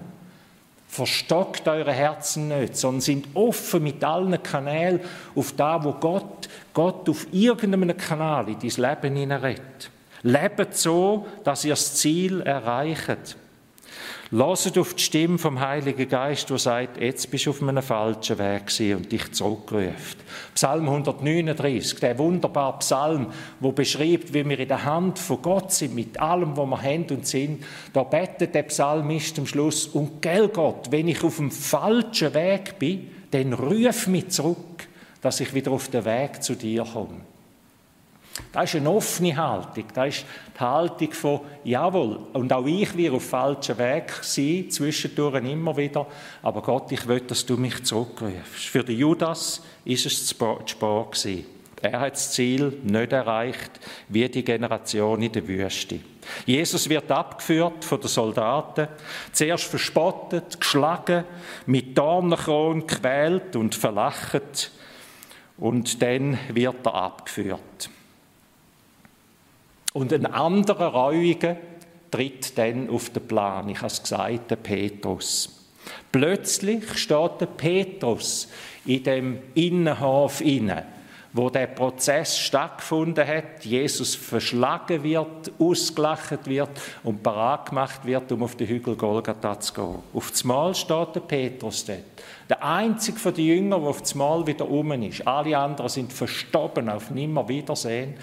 Verstockt 0.88 1.67
eure 1.67 1.91
Herzen 1.91 2.48
nicht, 2.48 2.77
sondern 2.77 3.01
sind 3.01 3.27
offen 3.34 3.84
mit 3.84 4.03
allen 4.03 4.41
Kanälen 4.41 5.01
auf 5.36 5.51
da, 5.51 5.84
wo 5.84 5.94
Gott, 5.94 6.48
Gott 6.74 7.10
auf 7.10 7.27
irgendeinem 7.32 7.96
Kanal 7.98 8.48
in 8.50 8.60
dein 8.60 8.89
Leben 8.89 9.15
hineinredet. 9.15 9.91
Lebt 10.24 10.75
so, 10.75 11.27
dass 11.44 11.65
ihr 11.65 11.74
das 11.74 11.96
Ziel 11.96 12.41
erreicht. 12.41 13.38
Lasst 14.31 14.77
auf 14.77 14.93
die 14.93 15.03
Stimme 15.03 15.38
vom 15.38 15.62
Heiligen 15.62 16.10
Geist, 16.10 16.50
der 16.50 16.57
sagt, 16.57 17.00
jetzt 17.00 17.31
bist 17.31 17.46
du 17.46 17.51
auf 17.51 17.62
einem 17.62 17.81
falschen 17.81 18.38
Weg 18.38 18.63
und 18.93 19.10
dich 19.10 19.31
zurückruft. 19.31 20.17
Psalm 20.53 20.89
139, 20.89 22.01
der 22.01 22.17
wunderbare 22.17 22.79
Psalm, 22.79 23.27
wo 23.62 23.72
beschreibt, 23.72 24.34
wie 24.34 24.48
wir 24.48 24.60
in 24.60 24.67
der 24.67 24.84
Hand 24.84 25.17
von 25.17 25.41
Gott 25.41 25.72
sind, 25.72 25.96
mit 25.96 26.19
allem, 26.19 26.57
was 26.57 26.67
wir 26.67 26.81
haben 26.81 27.05
und 27.10 27.25
sind. 27.25 27.63
Da 27.93 28.03
betet 28.03 28.53
der 28.53 28.63
Psalmist 28.63 29.39
am 29.39 29.46
Schluss, 29.48 29.88
und 29.88 30.22
gell 30.22 30.50
Gott, 30.50 30.91
wenn 30.91 31.07
ich 31.07 31.24
auf 31.24 31.38
dem 31.38 31.50
falschen 31.50 32.34
Weg 32.34 32.77
bin, 32.79 33.10
dann 33.31 33.53
ruf 33.53 34.07
mich 34.07 34.27
zurück, 34.27 34.89
dass 35.22 35.39
ich 35.39 35.53
wieder 35.53 35.72
auf 35.72 35.88
den 35.88 36.03
Weg 36.03 36.43
zu 36.43 36.55
dir 36.55 36.84
komme. 36.84 37.22
Das 38.51 38.65
ist 38.65 38.75
eine 38.75 38.89
offene 38.89 39.36
Haltung. 39.36 39.86
Das 39.94 40.17
ist 40.17 40.25
die 40.56 40.60
Haltung 40.60 41.12
von, 41.12 41.41
jawohl, 41.63 42.20
und 42.34 42.51
auch 42.53 42.65
ich 42.65 42.96
werde 42.96 43.15
auf 43.15 43.29
falschem 43.29 43.77
Weg 43.77 44.12
sein, 44.22 44.70
zwischendurch 44.70 45.44
immer 45.44 45.75
wieder, 45.75 46.08
aber 46.41 46.62
Gott, 46.62 46.91
ich 46.91 47.08
will, 47.08 47.22
dass 47.22 47.46
du 47.46 47.58
mich 47.58 47.84
zurückrufst. 47.84 48.67
Für 48.67 48.84
den 48.84 48.98
Judas 48.98 49.63
ist 49.86 50.06
es 50.06 50.25
zu 50.25 50.36
spät. 50.65 51.46
Er 51.82 52.00
hat 52.00 52.13
das 52.13 52.32
Ziel 52.32 52.79
nicht 52.84 53.12
erreicht, 53.12 53.72
wie 54.10 54.27
die 54.27 54.44
Generation 54.44 55.22
in 55.22 55.32
der 55.32 55.48
Wüste. 55.48 56.00
Jesus 56.46 56.89
wird 56.89 57.12
abgeführt 57.12 57.86
von 57.86 58.01
den 58.01 58.08
Soldaten, 58.08 58.88
zuerst 59.32 59.65
verspottet, 59.65 60.60
geschlagen, 60.60 61.24
mit 61.67 61.98
Dornenkron 61.98 62.86
gequält 62.86 63.56
und 63.56 63.75
verlacht, 63.75 64.72
und 65.60 66.01
dann 66.01 66.38
wird 66.53 66.86
er 66.86 66.94
abgeführt. 66.94 67.89
Und 69.98 70.13
ein 70.13 70.27
anderer 70.27 70.89
Reuiger 70.89 71.58
tritt 72.12 72.56
dann 72.56 72.88
auf 72.88 73.10
den 73.10 73.27
Plan. 73.27 73.68
Ich 73.68 73.77
habe 73.77 73.88
es 73.88 74.00
gesagt, 74.00 74.51
der 74.51 74.58
Petrus. 74.58 75.50
Plötzlich 76.12 77.00
steht 77.00 77.42
der 77.42 77.48
Petrus 77.48 78.48
in 78.86 79.01
dem 79.01 79.39
Innenhof 79.56 80.42
inne, 80.42 80.86
wo 81.34 81.50
der 81.50 81.66
Prozess 81.66 82.38
stattgefunden 82.38 83.27
hat, 83.27 83.66
Jesus 83.66 84.13
verschlagen 84.13 85.01
wird, 85.01 85.51
ausgelacht 85.58 86.46
wird 86.46 86.70
und 87.01 87.24
parat 87.24 87.70
gemacht 87.70 88.06
wird, 88.06 88.32
um 88.32 88.44
auf 88.44 88.56
den 88.56 88.68
Hügel 88.68 88.96
Golgatha 88.96 89.60
zu 89.60 89.74
gehen. 89.74 90.04
Auf 90.13 90.30
das 90.30 90.44
Mal 90.44 90.75
steht 90.75 91.16
der 91.16 91.22
Petrus 91.22 91.86
dort. 91.86 92.04
Der 92.48 92.63
einzige 92.63 93.18
von 93.18 93.34
den 93.34 93.46
Jüngern, 93.46 93.82
der 93.82 93.89
auf 93.89 94.01
das 94.01 94.13
Mal 94.13 94.46
wieder 94.46 94.70
um 94.70 94.92
ist. 94.92 95.25
Alle 95.25 95.58
anderen 95.58 95.89
sind 95.89 96.13
verstorben 96.13 96.88
auf 96.88 97.10
Nimmerwiedersehen 97.10 98.13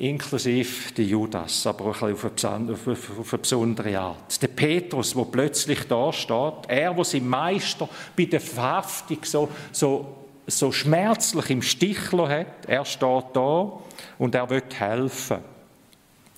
inklusive 0.00 0.92
der 0.94 1.04
Judas, 1.04 1.66
aber 1.66 1.86
auch 1.86 2.02
ein 2.02 2.14
bisschen 2.14 2.70
auf 2.70 2.86
eine, 3.32 3.38
besondere 3.38 3.98
Art. 3.98 4.40
Der 4.40 4.48
Petrus, 4.48 5.14
wo 5.14 5.26
plötzlich 5.26 5.86
da 5.86 6.12
steht, 6.12 6.68
er, 6.68 6.96
wo 6.96 7.04
sein 7.04 7.28
Meister 7.28 7.88
bei 8.16 8.24
der 8.24 8.40
Verhaftung 8.40 9.18
so, 9.22 9.48
so, 9.72 10.16
so 10.46 10.72
schmerzlich 10.72 11.50
im 11.50 11.62
Stich 11.62 12.12
hat, 12.12 12.66
er 12.66 12.84
steht 12.84 13.24
da 13.34 13.72
und 14.18 14.34
er 14.34 14.48
will 14.48 14.62
helfen. 14.74 15.38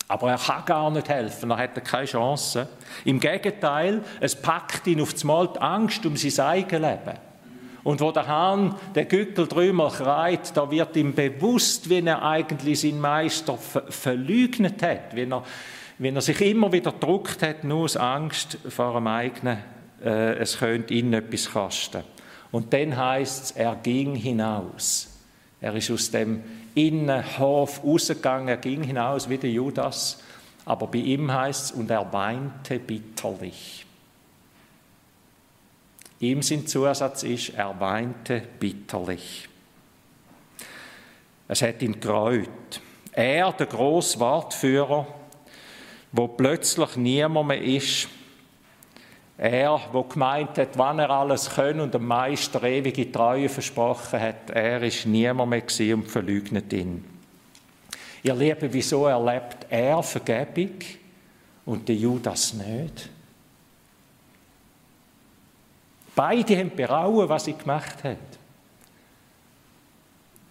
Aber 0.08 0.30
er 0.30 0.38
kann 0.38 0.64
gar 0.66 0.90
nicht 0.90 1.08
helfen, 1.08 1.50
er 1.50 1.58
hat 1.58 1.84
keine 1.84 2.06
Chance. 2.06 2.68
Im 3.04 3.20
Gegenteil, 3.20 4.02
es 4.20 4.34
packt 4.34 4.86
ihn 4.86 5.00
auf 5.00 5.22
Mal 5.24 5.48
die 5.54 5.60
Angst 5.60 6.04
um 6.04 6.16
sein 6.16 6.46
eigenes 6.46 6.90
Leben. 6.90 7.31
Und 7.84 8.00
wo 8.00 8.12
der 8.12 8.28
Hahn 8.28 8.76
der 8.94 9.06
Gückel 9.06 9.48
dreimal 9.48 9.90
schreit, 9.90 10.56
da 10.56 10.70
wird 10.70 10.96
ihm 10.96 11.14
bewusst, 11.14 11.90
wie 11.90 12.00
er 12.00 12.22
eigentlich 12.22 12.80
seinen 12.80 13.00
Meister 13.00 13.56
ver 13.56 13.82
verleugnet 13.88 14.82
hat, 14.82 15.16
wie 15.16 15.22
er, 15.22 15.42
wie 15.98 16.08
er 16.08 16.20
sich 16.20 16.40
immer 16.42 16.72
wieder 16.72 16.92
gedruckt 16.92 17.42
hat, 17.42 17.64
nur 17.64 17.84
aus 17.84 17.96
Angst 17.96 18.58
vor 18.68 18.94
dem 18.94 19.08
eigenen, 19.08 19.58
äh, 20.04 20.34
es 20.38 20.58
könnte 20.58 20.94
ihn 20.94 21.12
etwas 21.12 21.50
kosten. 21.50 22.04
Und 22.52 22.72
dann 22.72 22.96
heißt 22.96 23.44
es, 23.44 23.50
er 23.52 23.74
ging 23.82 24.14
hinaus. 24.14 25.08
Er 25.60 25.74
ist 25.74 25.90
aus 25.90 26.10
dem 26.10 26.42
Innenhof 26.74 27.82
rausgegangen, 27.82 28.48
er 28.48 28.58
ging 28.58 28.82
hinaus 28.82 29.28
wie 29.28 29.38
der 29.38 29.50
Judas. 29.50 30.22
Aber 30.64 30.86
bei 30.86 30.98
ihm 30.98 31.32
heißt 31.32 31.64
es, 31.64 31.72
und 31.72 31.90
er 31.90 32.12
weinte 32.12 32.78
bitterlich. 32.78 33.86
Ihm 36.22 36.40
sein 36.40 36.68
Zusatz 36.68 37.24
ist, 37.24 37.48
er 37.56 37.80
weinte 37.80 38.44
bitterlich. 38.60 39.48
Es 41.48 41.62
hat 41.62 41.82
ihn 41.82 41.98
gereut. 41.98 42.80
Er, 43.10 43.52
der 43.52 43.66
grosse 43.66 44.20
Wortführer, 44.20 45.04
wo 46.12 46.28
plötzlich 46.28 46.94
niemand 46.94 47.48
mehr 47.48 47.60
ist, 47.60 48.06
er, 49.36 49.80
wo 49.90 50.04
gemeint 50.04 50.58
hat, 50.58 50.78
wann 50.78 51.00
er 51.00 51.10
alles 51.10 51.50
können 51.50 51.80
und 51.80 51.92
dem 51.92 52.06
Meister 52.06 52.62
ewige 52.62 53.10
Treue 53.10 53.48
versprochen 53.48 54.20
hat, 54.20 54.50
er 54.50 54.80
ist 54.80 55.04
niemand 55.06 55.50
mehr 55.50 55.96
und 55.96 56.08
verleugnet 56.08 56.72
ihn. 56.72 57.04
Ihr 58.22 58.34
Lieben, 58.36 58.72
wieso 58.72 59.06
erlebt 59.06 59.66
er 59.68 60.00
Vergebung 60.04 60.78
und 61.66 61.88
der 61.88 61.96
Judas 61.96 62.54
nicht? 62.54 63.10
Beide 66.14 66.58
haben 66.58 66.70
berauen, 66.74 67.28
was 67.28 67.44
sie 67.44 67.54
gemacht 67.54 68.04
haben. 68.04 68.18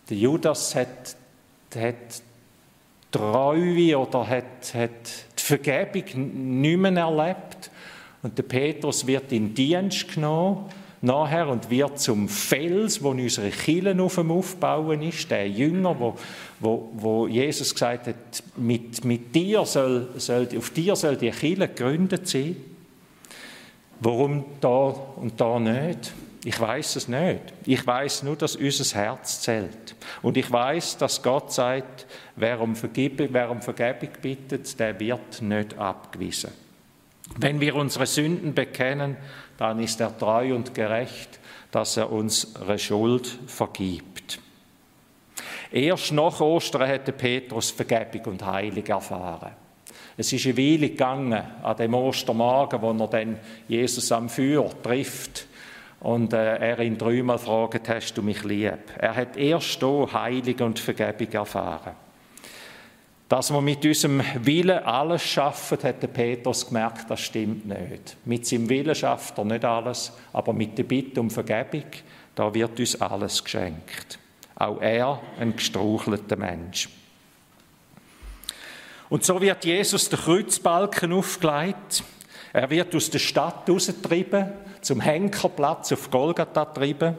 Der 0.10 0.18
Judas 0.18 0.76
hat, 0.76 1.16
hat 1.76 2.22
Treue 3.12 3.98
oder 3.98 4.28
hat, 4.28 4.74
hat 4.74 4.90
die 5.38 5.44
Vergebung 5.44 6.62
nicht 6.62 6.78
mehr 6.78 6.98
erlebt. 6.98 7.72
Und 8.24 8.38
der 8.38 8.44
Petrus 8.44 9.06
wird 9.06 9.32
in 9.32 9.54
Dienst 9.54 10.14
genommen 10.14 10.70
nachher 11.02 11.48
und 11.48 11.70
wird 11.70 12.00
zum 12.00 12.30
Fels, 12.30 13.02
wo 13.02 13.10
unsere 13.10 13.50
Kirchen 13.50 14.00
auf 14.00 14.16
dem 14.16 14.32
Aufbauen 14.32 15.02
ist, 15.02 15.32
der 15.32 15.50
Jünger, 15.50 16.00
wo, 16.00 16.16
wo, 16.60 16.90
wo 16.94 17.28
Jesus 17.28 17.74
gesagt 17.74 18.08
hat, 18.08 18.44
mit, 18.56 19.04
mit 19.04 19.34
dir 19.34 19.66
soll, 19.66 20.10
soll, 20.18 20.48
auf 20.56 20.70
dir 20.70 20.96
soll 20.96 21.18
die 21.18 21.32
Kirche 21.32 21.68
gegründet 21.68 22.28
sein. 22.28 22.56
Warum 24.02 24.46
da 24.60 24.96
und 25.16 25.40
da 25.40 25.60
nicht? 25.60 26.12
Ich 26.44 26.60
weiß 26.60 26.96
es 26.96 27.08
nicht. 27.08 27.42
Ich 27.66 27.86
weiß 27.86 28.24
nur, 28.24 28.36
dass 28.36 28.56
unser 28.56 28.96
Herz 28.96 29.42
zählt. 29.42 29.96
Und 30.24 30.38
ich 30.38 30.52
weiß, 30.52 30.98
dass 30.98 31.22
Gott 31.22 31.54
sagt, 31.54 32.08
wer 32.36 32.60
um, 32.60 32.76
Vergebung, 32.76 33.28
wer 33.30 33.52
um 33.52 33.62
Vergebung 33.62 34.10
bittet, 34.20 34.80
der 34.80 35.00
wird 35.00 35.44
nicht 35.44 35.78
abgewiesen. 35.78 36.50
Wenn 37.38 37.62
wir 37.62 37.76
unsere 37.76 38.08
Sünden 38.08 38.56
bekennen, 38.56 39.18
dann 39.58 39.80
ist 39.80 40.02
er 40.02 40.18
treu 40.18 40.56
und 40.56 40.74
gerecht, 40.74 41.40
dass 41.70 41.96
er 41.96 42.12
unsere 42.12 42.80
Schuld 42.80 43.28
vergibt. 43.46 44.40
Erst 45.72 46.12
nach 46.12 46.42
Ostern 46.42 46.90
hatte 46.90 47.12
Petrus 47.12 47.70
Vergebung 47.70 48.34
und 48.34 48.46
Heilung 48.46 48.86
erfahren. 48.86 49.61
Es 50.18 50.34
ist 50.34 50.46
eine 50.46 50.58
Weile 50.58 50.90
gegangen, 50.90 51.42
an 51.64 51.78
dem 51.78 51.94
Ostermorgen, 51.94 52.82
wo 52.82 52.92
er 52.92 53.08
dann 53.08 53.38
Jesus 53.68 54.12
am 54.12 54.30
Feuer 54.30 54.70
trifft 54.84 55.48
und 56.02 56.34
äh, 56.34 56.58
er 56.58 56.80
ihn 56.80 56.98
dreimal 56.98 57.38
fragt, 57.38 57.88
hast 57.88 58.16
du 58.16 58.22
mich 58.22 58.44
lieb? 58.44 58.80
Er 58.98 59.16
hat 59.16 59.38
erst 59.38 59.80
hier 59.80 60.08
Heilung 60.12 60.60
und 60.62 60.80
Vergebung 60.80 61.32
erfahren. 61.32 61.94
Dass 63.30 63.50
wir 63.50 63.62
mit 63.62 63.86
unserem 63.86 64.22
Willen 64.42 64.80
alles 64.80 65.24
schaffen, 65.24 65.78
hat 65.84 66.04
der 66.04 66.08
Petrus 66.08 66.68
gemerkt, 66.68 67.10
das 67.10 67.22
stimmt 67.22 67.66
nicht. 67.66 68.18
Mit 68.26 68.46
seinem 68.46 68.68
Willen 68.68 68.94
schafft 68.94 69.38
er 69.38 69.46
nicht 69.46 69.64
alles, 69.64 70.12
aber 70.34 70.52
mit 70.52 70.78
der 70.78 70.84
Bitte 70.84 71.22
um 71.22 71.30
Vergebung, 71.30 71.86
da 72.36 72.54
wird 72.54 72.78
uns 72.78 73.00
alles 73.00 73.42
geschenkt. 73.42 74.20
Auch 74.56 74.82
er, 74.82 75.22
ein 75.40 75.56
gestrauchelter 75.56 76.36
Mensch. 76.36 76.90
Und 79.12 79.26
so 79.26 79.42
wird 79.42 79.66
Jesus 79.66 80.08
der 80.08 80.20
Kreuzbalken 80.20 81.12
aufgelegt. 81.12 82.02
Er 82.54 82.70
wird 82.70 82.96
aus 82.96 83.10
der 83.10 83.20
Stadt 83.20 83.70
rausgetrieben, 83.70 84.46
zum 84.80 85.02
Henkerplatz 85.02 85.92
auf 85.92 86.10
Golgatha 86.10 86.64
getrieben. 86.64 87.16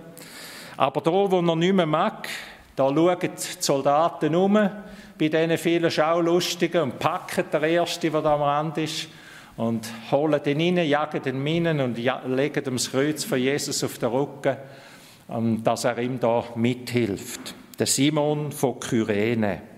Aber 0.78 1.02
da, 1.02 1.10
wo 1.10 1.36
er 1.36 1.56
nicht 1.56 1.74
mehr 1.74 1.84
mag, 1.84 2.30
da 2.76 2.88
schauen 2.88 3.18
die 3.20 3.28
Soldaten 3.60 4.34
um, 4.34 4.54
bei 4.54 5.28
diesen 5.28 5.58
vielen 5.58 5.90
Schaulustigen 5.90 6.80
und 6.80 6.98
packen 6.98 7.44
den 7.52 7.62
Ersten, 7.62 8.10
der 8.10 8.22
da 8.22 8.34
am 8.36 8.42
Rand 8.42 8.78
ist, 8.78 9.08
und 9.58 9.86
holen 10.10 10.42
den 10.42 10.60
rein, 10.62 10.88
jagen 10.88 11.22
den 11.22 11.42
Minen 11.42 11.78
und 11.78 11.98
legen 11.98 12.64
ihm 12.64 12.76
das 12.76 12.90
Kreuz 12.90 13.22
von 13.24 13.38
Jesus 13.38 13.84
auf 13.84 13.98
den 13.98 14.08
Rücken, 14.08 14.56
dass 15.62 15.84
er 15.84 15.98
ihm 15.98 16.18
da 16.18 16.42
mithilft. 16.54 17.54
Der 17.78 17.86
Simon 17.86 18.50
von 18.50 18.80
Kyrene. 18.80 19.71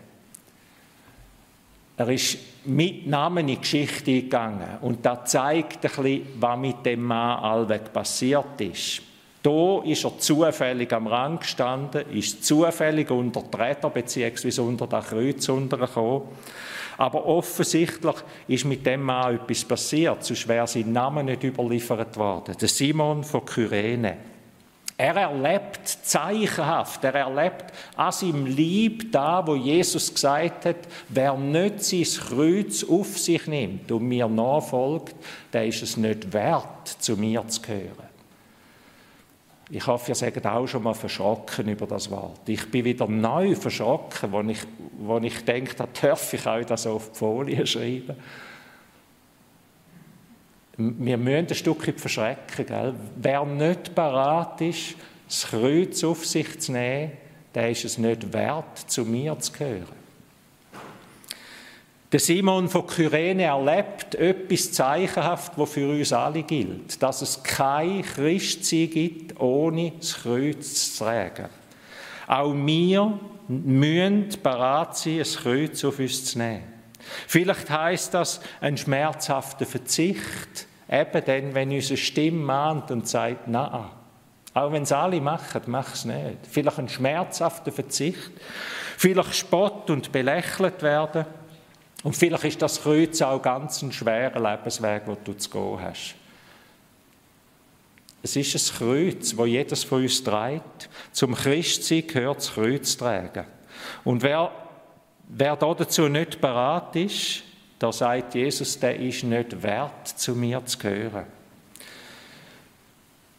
Er 1.96 2.08
ist 2.08 2.38
mit 2.64 3.06
Namen 3.06 3.48
in 3.48 3.54
die 3.54 3.60
Geschichte 3.60 4.22
gegangen 4.22 4.78
und 4.80 5.04
das 5.06 5.30
zeigt 5.30 5.76
ein 5.76 5.80
bisschen, 5.80 6.26
was 6.40 6.58
mit 6.58 6.84
dem 6.84 7.02
Mann 7.04 7.38
allweg 7.38 7.92
passiert 7.92 8.60
ist. 8.60 9.02
Da 9.42 9.82
ist 9.84 10.04
er 10.04 10.18
zufällig 10.18 10.92
am 10.92 11.06
Rand 11.06 11.42
gestanden, 11.42 12.10
ist 12.10 12.44
zufällig 12.44 13.10
unter 13.10 13.42
die 13.42 13.56
Räder 13.56 13.90
bzw. 13.90 14.60
unter 14.62 14.86
das 14.86 15.06
Kreuz 15.06 15.48
untergekommen. 15.48 16.22
Aber 16.96 17.26
offensichtlich 17.26 18.16
ist 18.48 18.64
mit 18.64 18.86
dem 18.86 19.02
Mann 19.02 19.36
etwas 19.36 19.64
passiert, 19.64 20.24
sonst 20.24 20.48
wäre 20.48 20.66
sein 20.66 20.92
Name 20.92 21.22
nicht 21.22 21.44
überliefert 21.44 22.16
worden. 22.16 22.56
Der 22.58 22.68
Simon 22.68 23.22
von 23.22 23.44
Kyrene. 23.44 24.16
Er 24.96 25.16
erlebt 25.16 25.88
zeichenhaft, 25.88 27.02
er 27.02 27.14
erlebt 27.16 27.64
an 27.96 28.12
seinem 28.12 28.46
Lieb 28.46 29.10
da, 29.10 29.44
wo 29.44 29.56
Jesus 29.56 30.14
gesagt 30.14 30.66
hat, 30.66 30.76
wer 31.08 31.34
nicht 31.34 31.82
sein 31.82 32.04
Kreuz 32.04 32.84
auf 32.84 33.18
sich 33.18 33.44
nimmt 33.48 33.90
und 33.90 34.06
mir 34.06 34.28
nachfolgt, 34.28 35.16
der 35.52 35.66
ist 35.66 35.82
es 35.82 35.96
nicht 35.96 36.32
wert, 36.32 36.88
zu 37.00 37.16
mir 37.16 37.46
zu 37.48 37.60
gehören. 37.60 38.14
Ich 39.70 39.84
hoffe, 39.84 40.12
ihr 40.12 40.14
seid 40.14 40.46
auch 40.46 40.66
schon 40.68 40.84
mal 40.84 40.94
verschrocken 40.94 41.68
über 41.68 41.86
das 41.86 42.08
Wort. 42.10 42.48
Ich 42.48 42.70
bin 42.70 42.84
wieder 42.84 43.08
neu 43.08 43.56
verschrocken, 43.56 44.30
wo 44.30 44.42
ich, 44.42 44.60
wo 44.98 45.18
ich 45.18 45.44
denke, 45.44 45.74
da 45.74 45.88
darf 46.00 46.32
ich 46.34 46.46
euch 46.46 46.66
das 46.66 46.86
auf 46.86 47.10
die 47.10 47.18
Folie 47.18 47.66
schreiben. 47.66 48.14
Wir 50.76 51.16
müssen 51.16 51.46
ein 51.48 51.54
Stückchen 51.54 51.96
verschrecken. 51.96 52.66
Gell? 52.66 52.94
Wer 53.16 53.44
nicht 53.44 53.94
parat 53.94 54.60
ist, 54.60 54.96
das 55.28 55.46
Kreuz 55.48 56.02
auf 56.04 56.26
sich 56.26 56.58
zu 56.60 56.72
nehmen, 56.72 57.12
der 57.54 57.70
ist 57.70 57.84
es 57.84 57.98
nicht 57.98 58.32
wert, 58.32 58.78
zu 58.78 59.04
mir 59.04 59.38
zu 59.38 59.52
gehören. 59.52 60.04
Der 62.10 62.20
Simon 62.20 62.68
von 62.68 62.86
Kyrene 62.86 63.44
erlebt 63.44 64.14
etwas 64.14 64.70
zeichenhaft, 64.70 65.52
was 65.56 65.70
für 65.70 65.88
uns 65.88 66.12
alle 66.12 66.44
gilt, 66.44 67.02
dass 67.02 67.22
es 67.22 67.42
kein 67.42 68.02
Christsein 68.02 68.90
gibt, 68.90 69.40
ohne 69.40 69.92
das 69.98 70.22
Kreuz 70.22 70.94
zu 70.96 71.04
tragen. 71.04 71.48
Auch 72.28 72.54
wir 72.54 73.18
müssen 73.48 74.28
parat 74.42 74.96
sein, 74.96 75.18
ein 75.18 75.24
Kreuz 75.24 75.84
auf 75.84 75.98
uns 75.98 76.24
zu 76.24 76.38
nehmen. 76.38 76.73
Vielleicht 77.26 77.70
heißt 77.70 78.14
das 78.14 78.40
ein 78.60 78.76
schmerzhafter 78.76 79.66
Verzicht, 79.66 80.66
eben 80.90 81.24
dann, 81.24 81.54
wenn 81.54 81.72
unsere 81.72 81.96
Stimme 81.96 82.44
mahnt 82.44 82.90
und 82.90 83.08
sagt, 83.08 83.46
na, 83.46 83.90
auch 84.52 84.72
wenn 84.72 84.84
es 84.84 84.92
alle 84.92 85.20
machen, 85.20 85.62
mach 85.66 85.94
es 85.94 86.04
nicht. 86.04 86.38
Vielleicht 86.50 86.78
ein 86.78 86.88
schmerzhafter 86.88 87.72
Verzicht, 87.72 88.30
vielleicht 88.96 89.34
Spott 89.34 89.90
und 89.90 90.12
belächelt 90.12 90.82
werden 90.82 91.26
und 92.04 92.14
vielleicht 92.14 92.44
ist 92.44 92.62
das 92.62 92.82
Kreuz 92.82 93.22
auch 93.22 93.40
ganz 93.40 93.80
ein 93.80 93.90
schwerer 93.90 94.38
Lebensweg, 94.38 95.06
den 95.06 95.16
du 95.24 95.32
zu 95.32 95.48
gehen 95.48 95.80
hast. 95.80 96.14
Es 98.22 98.36
ist 98.36 98.54
ein 98.54 98.78
Kreuz, 98.78 99.36
wo 99.36 99.46
jedes 99.46 99.84
von 99.84 100.02
uns 100.02 100.22
trägt. 100.22 100.90
Zum 101.12 101.34
Christsein 101.34 102.06
gehört 102.06 102.38
das 102.38 102.52
Kreuz 102.52 102.96
tragen. 102.96 103.44
Und 104.04 104.22
wer 104.22 104.50
Wer 105.28 105.56
dazu 105.56 106.08
nicht 106.08 106.40
bereit 106.40 106.96
ist, 106.96 107.42
da 107.78 107.92
sagt 107.92 108.34
Jesus, 108.34 108.78
der 108.78 108.98
ist 108.98 109.24
nicht 109.24 109.62
wert, 109.62 110.08
zu 110.08 110.34
mir 110.34 110.64
zu 110.64 110.78
gehören. 110.78 111.26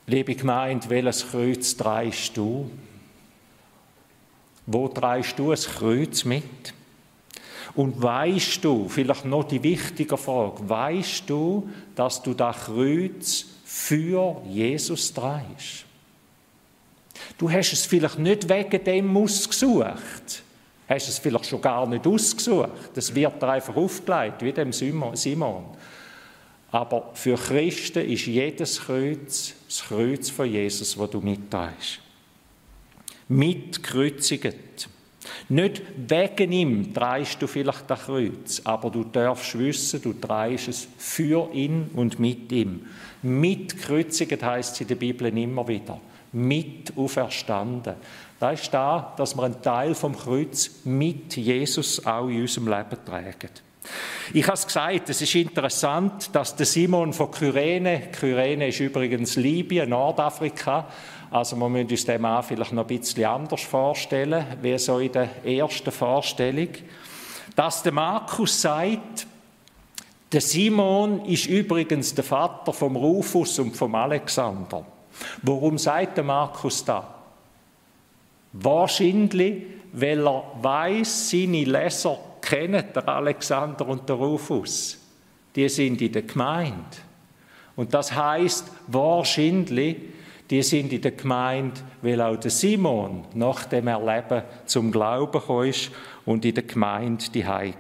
Liebe 0.08 0.36
Gemeinde, 0.36 0.90
welches 0.90 1.28
Kreuz 1.30 1.76
dreist 1.76 2.38
du? 2.38 2.70
Wo 4.68 4.88
dreist 4.88 5.38
du 5.40 5.52
ein 5.52 5.58
Kreuz 5.58 6.26
mit? 6.26 6.74
Und 7.76 8.02
weißt 8.02 8.64
du, 8.64 8.88
vielleicht 8.88 9.26
noch 9.26 9.44
die 9.44 9.62
wichtige 9.62 10.18
Frage, 10.18 10.68
weißt 10.68 11.30
du, 11.30 11.70
dass 11.96 12.22
du 12.22 12.34
das 12.34 12.66
Kreuz 12.66 13.46
für 13.66 14.42
Jesus 14.48 15.14
dreist? 15.14 15.86
Du 17.38 17.50
hast 17.50 17.74
es 17.74 17.86
vielleicht 17.86 18.20
nicht 18.20 18.48
wegen 18.48 18.84
dem 18.84 19.18
ausgesucht. 19.18 20.44
Hast 20.88 21.10
es 21.10 21.20
vielleicht 21.20 21.48
schon 21.48 21.62
gar 21.62 21.88
nicht 21.88 22.06
ausgesucht. 22.06 22.70
Es 22.96 23.14
wird 23.14 23.42
dir 23.42 23.50
einfach 23.50 23.76
aufgelegt, 23.76 24.42
wie 24.42 24.52
dem 24.52 24.72
Simon. 24.72 25.66
Aber 26.72 27.12
für 27.14 27.36
Christen 27.36 28.10
ist 28.10 28.26
jedes 28.28 28.82
Kreuz 28.82 29.56
das 29.76 29.84
Kreuz 29.88 30.30
von 30.30 30.50
Jesus, 30.50 30.96
das 30.96 31.10
du 31.10 31.20
mitträgst. 31.20 32.00
Mitkreuziget. 33.28 34.88
Nicht 35.50 35.82
wegen 36.08 36.52
ihm 36.52 36.94
trägst 36.94 37.42
du 37.42 37.48
vielleicht 37.48 37.90
das 37.90 38.04
Kreuz, 38.04 38.62
aber 38.64 38.90
du 38.90 39.04
darfst 39.04 39.58
wissen, 39.58 40.02
du 40.02 40.14
trägst 40.14 40.68
es 40.68 40.88
für 40.98 41.52
ihn 41.52 41.90
und 41.94 42.20
mit 42.20 42.52
ihm. 42.52 42.86
Mitkreuziget 43.24 44.44
heißt 44.44 44.76
es 44.76 44.82
in 44.82 44.88
der 44.88 44.96
Bibel 44.96 45.36
immer 45.38 45.68
wieder. 45.68 46.00
Mit 46.32 46.94
auferstanden. 46.96 47.96
Das 48.40 48.62
ist 48.62 48.74
da, 48.74 49.14
dass 49.18 49.36
wir 49.36 49.44
einen 49.44 49.62
Teil 49.62 49.96
vom 49.96 50.16
Kreuz 50.16 50.70
mit 50.84 51.36
Jesus 51.38 52.06
auch 52.06 52.28
in 52.28 52.42
unserem 52.42 52.68
Leben 52.68 52.98
tragen. 53.06 53.50
Ich 54.34 54.44
habe 54.46 54.56
es 54.56 54.66
gesagt, 54.66 55.10
es 55.10 55.22
ist 55.22 55.36
interessant, 55.36 56.36
dass 56.36 56.56
der 56.56 56.66
Simon 56.66 57.14
von 57.14 57.32
Kyrene, 57.32 58.10
Kyrene 58.12 58.70
ist 58.70 58.80
übrigens 58.80 59.36
Libyen, 59.36 59.90
Nordafrika, 59.90 60.88
also 61.32 61.56
man 61.56 61.72
müsste 61.72 61.94
uns 61.94 62.06
den 62.06 62.22
Mann 62.22 62.44
vielleicht 62.44 62.74
noch 62.74 62.88
ein 62.88 63.00
bisschen 63.00 63.26
anders 63.26 63.62
vorstellen, 63.62 64.46
wie 64.62 64.78
so 64.78 65.00
in 65.00 65.12
der 65.12 65.46
ersten 65.46 65.92
Vorstellung, 65.92 66.70
dass 67.56 67.84
der 67.84 67.92
Markus 67.92 68.62
sagt, 68.62 69.28
der 70.32 70.42
Simon 70.42 71.26
ist 71.26 71.46
übrigens 71.46 72.14
der 72.16 72.24
Vater 72.24 72.74
vom 72.74 72.96
Rufus 72.96 73.60
und 73.60 73.76
vom 73.76 73.96
Alexander. 73.96 74.86
Warum 75.44 75.78
sagt 75.78 76.18
der 76.18 76.24
Markus 76.24 76.84
da? 76.84 77.15
Wahrscheinlich, 78.62 79.64
weil 79.92 80.26
er 80.26 80.44
weiß, 80.62 81.30
seine 81.30 81.64
Leser 81.64 82.18
kennen 82.42 82.84
der 82.94 83.08
Alexander 83.08 83.88
und 83.88 84.08
der 84.08 84.16
Rufus. 84.16 84.98
Die 85.56 85.68
sind 85.70 86.02
in 86.02 86.12
der 86.12 86.22
Gemeinde. 86.22 86.98
Und 87.76 87.94
das 87.94 88.14
heißt 88.14 88.72
wahrscheinlich, 88.88 89.98
die 90.50 90.62
sind 90.62 90.94
in 90.94 91.02
der 91.02 91.12
Gemeinde, 91.12 91.82
weil 92.02 92.22
auch 92.22 92.38
der 92.38 92.52
Simon 92.52 93.26
nach 93.34 93.66
dem 93.66 93.88
Erleben 93.88 94.44
zum 94.66 94.92
Glauben 94.92 95.42
kam 95.42 95.72
und 96.26 96.46
in 96.46 96.54
der 96.54 96.64
Gemeinde 96.64 97.26
die 97.34 97.46
war. 97.46 97.74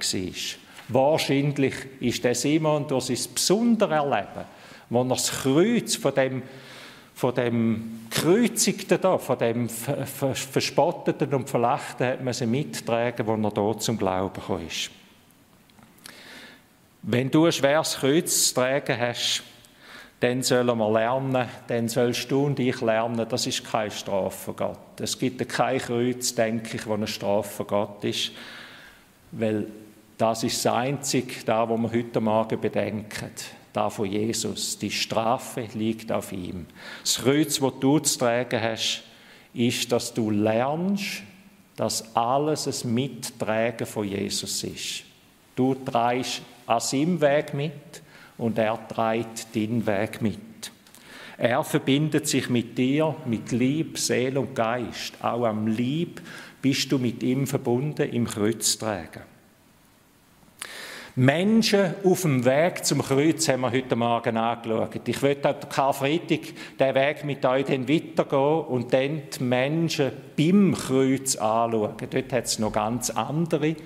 Wahrscheinlich 0.88 1.75
ist 1.99 2.23
der 2.23 2.35
Simon 2.35 2.88
durch 2.88 3.05
sein 3.05 3.33
besonderes 3.33 3.91
Erleben, 3.91 4.45
wo 4.89 5.01
er 5.01 5.09
das 5.09 5.31
Kreuz 5.31 5.95
von 5.95 6.13
dem 6.15 6.43
von 7.15 7.34
dem 7.34 8.01
Kreuzigten 8.12 8.99
da, 8.99 9.17
von 9.17 9.38
dem 9.39 9.69
Verspotteten 9.69 11.34
und 11.34 11.49
Verlachten 11.49 12.06
hat 12.06 12.23
man 12.23 12.34
sie 12.34 12.45
mittragen, 12.45 13.25
wo 13.25 13.36
er 13.36 13.51
dort 13.51 13.82
zum 13.82 13.97
Glauben 13.97 14.34
gekommen 14.34 14.67
ist. 14.67 14.91
Wenn 17.04 17.32
du 17.32 17.45
ein 17.45 17.54
schweres 17.54 17.97
Kreuz 17.97 18.49
zu 18.49 18.56
tragen 18.56 18.99
hast, 18.99 19.43
dann 20.19 20.43
sollen 20.43 20.78
wir 20.78 20.91
lernen, 20.91 21.47
dann 21.67 21.88
sollst 21.88 22.30
du 22.30 22.47
und 22.47 22.60
ich 22.60 22.82
lernen, 22.82 23.25
das 23.30 23.47
ist 23.47 23.63
keine 23.63 23.91
Strafe 23.91 24.38
von 24.38 24.56
Gott. 24.56 24.99
Es 24.99 25.17
gibt 25.17 25.47
kein 25.47 25.80
Kreuz, 25.80 26.36
denke 26.36 26.75
ich, 26.75 26.86
wo 26.86 26.95
eine 26.95 27.08
Strafe 27.08 27.49
von 27.49 27.67
Gott 27.67 28.04
ist, 28.04 28.32
weil 29.32 29.67
das 30.17 30.43
ist 30.43 30.65
das 30.65 30.73
Einzige, 30.73 31.45
da, 31.45 31.67
wo 31.69 31.78
wir 31.78 31.91
heute 31.91 32.19
Morgen 32.19 32.60
bedenken 32.60 33.32
da 33.75 33.89
von 33.89 34.09
Jesus. 34.09 34.77
Die 34.77 34.91
Strafe 34.91 35.67
liegt 35.73 36.11
auf 36.11 36.31
ihm. 36.31 36.65
Das 37.01 37.17
Kreuz, 37.17 37.59
das 37.59 37.73
du 37.79 37.99
zu 37.99 38.19
tragen 38.19 38.61
hast, 38.61 39.03
ist, 39.53 39.91
dass 39.91 40.13
du 40.13 40.29
lernst, 40.31 41.23
dass 41.75 42.15
alles 42.15 42.67
ein 42.67 42.93
Mittragen 42.93 43.85
von 43.85 44.07
Jesus 44.07 44.63
ist. 44.63 45.03
Du 45.55 45.75
trägst 45.75 46.41
an 46.65 46.79
seinem 46.79 47.19
Weg 47.21 47.53
mit 47.53 48.01
und 48.38 48.57
er 48.57 48.79
trägt 48.88 49.55
deinen 49.55 49.85
Weg 49.85 50.21
mit. 50.21 50.39
Er 51.38 51.63
verbindet 51.63 52.27
sich 52.27 52.49
mit 52.49 52.77
dir, 52.77 53.15
mit 53.25 53.51
Lieb, 53.51 53.97
Seele 53.97 54.39
und 54.39 54.55
Geist. 54.55 55.13
Auch 55.21 55.45
am 55.45 55.67
Lieb 55.67 56.21
bist 56.61 56.91
du 56.91 56.97
mit 56.97 57.21
ihm 57.23 57.45
verbunden 57.45 58.09
im 58.09 58.25
Kreuztragen. 58.25 59.34
Menschen 61.17 61.93
auf 62.04 62.23
dem 62.23 62.43
Weg 62.43 62.84
zum 62.84 63.01
Kreuz 63.01 63.47
haben 63.47 63.62
wir 63.62 63.71
heute 63.71 63.95
Morgen 63.95 64.36
angeschaut. 64.36 65.08
Ich 65.08 65.21
möchte 65.21 65.47
am 65.47 65.69
Karfreitag 65.69 66.39
den 66.78 66.93
Weg 66.93 67.23
mit 67.23 67.45
euch 67.45 67.65
dann 67.65 67.88
weitergehen 67.88 68.65
und 68.65 68.93
dann 68.93 69.21
die 69.30 69.43
Menschen 69.43 70.12
beim 70.36 70.75
Kreuz 70.75 71.38
anschauen. 71.38 71.93
Dort 71.97 72.34
hat 72.34 72.43
es 72.43 72.60
noch 72.60 72.73
ganz 72.73 73.12
andere 73.12 73.78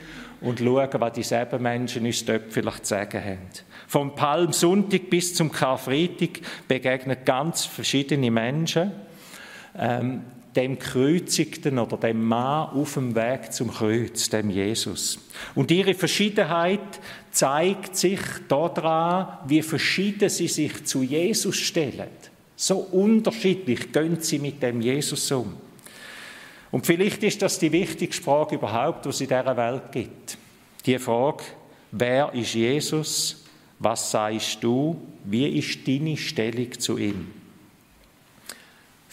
und 0.41 0.57
schauen, 0.57 0.89
was 0.93 1.13
dieselben 1.13 1.61
Menschen 1.61 2.03
uns 2.03 2.25
dort 2.25 2.51
vielleicht 2.51 2.87
zu 2.87 2.95
sagen 2.95 3.23
haben. 3.23 3.47
Vom 3.85 4.15
Palmsonntag 4.15 5.11
bis 5.11 5.35
zum 5.35 5.51
Karfreitag 5.51 6.39
begegnen 6.67 7.17
ganz 7.25 7.63
verschiedene 7.63 8.31
Menschen. 8.31 8.91
Ähm, 9.77 10.23
dem 10.59 10.77
Kreuzigten 10.77 11.79
oder 11.79 11.95
dem 11.95 12.21
Mann 12.21 12.69
auf 12.71 12.95
dem 12.95 13.15
Weg 13.15 13.53
zum 13.53 13.71
Kreuz, 13.71 14.29
dem 14.29 14.49
Jesus. 14.49 15.17
Und 15.55 15.71
ihre 15.71 15.93
Verschiedenheit 15.93 16.99
zeigt 17.31 17.95
sich 17.95 18.19
daran, 18.49 19.37
wie 19.47 19.61
verschieden 19.61 20.27
sie 20.27 20.49
sich 20.49 20.83
zu 20.83 21.01
Jesus 21.01 21.55
stellen. 21.55 22.09
So 22.57 22.79
unterschiedlich 22.79 23.93
gehen 23.93 24.17
sie 24.19 24.37
mit 24.37 24.61
dem 24.61 24.81
Jesus 24.81 25.31
um. 25.31 25.55
Und 26.71 26.85
vielleicht 26.85 27.23
ist 27.23 27.41
das 27.41 27.57
die 27.57 27.71
wichtigste 27.71 28.21
Frage 28.21 28.55
überhaupt, 28.55 29.05
die 29.05 29.09
es 29.09 29.21
in 29.21 29.29
dieser 29.29 29.55
Welt 29.55 29.93
gibt. 29.93 30.37
Die 30.85 30.99
Frage, 30.99 31.43
wer 31.91 32.33
ist 32.33 32.53
Jesus? 32.53 33.45
Was 33.79 34.11
sagst 34.11 34.61
du? 34.61 34.99
Wie 35.23 35.47
ist 35.57 35.87
deine 35.87 36.17
Stellung 36.17 36.77
zu 36.77 36.97
ihm? 36.97 37.38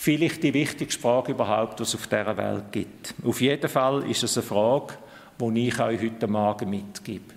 Vielleicht 0.07 0.41
die 0.45 0.55
wichtigste 0.55 1.03
Frage 1.03 1.33
überhaupt, 1.33 1.81
die 1.81 1.83
es 1.83 1.93
auf 1.97 2.07
dieser 2.07 2.37
Welt 2.37 2.71
gibt. 2.71 3.13
Auf 3.25 3.41
jeden 3.41 3.69
Fall 3.69 4.09
ist 4.09 4.23
es 4.23 4.39
eine 4.39 4.47
Frage, 4.47 4.95
die 5.37 5.67
ich 5.67 5.81
euch 5.81 6.01
heute 6.01 6.29
Morgen 6.29 6.71
mitgebe. 6.71 7.35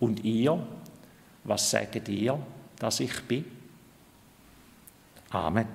Und 0.00 0.24
ihr, 0.24 0.58
was 1.44 1.70
sagt 1.70 2.08
ihr, 2.08 2.38
dass 2.78 3.00
ich 3.00 3.20
bin? 3.24 3.44
Amen. 5.28 5.66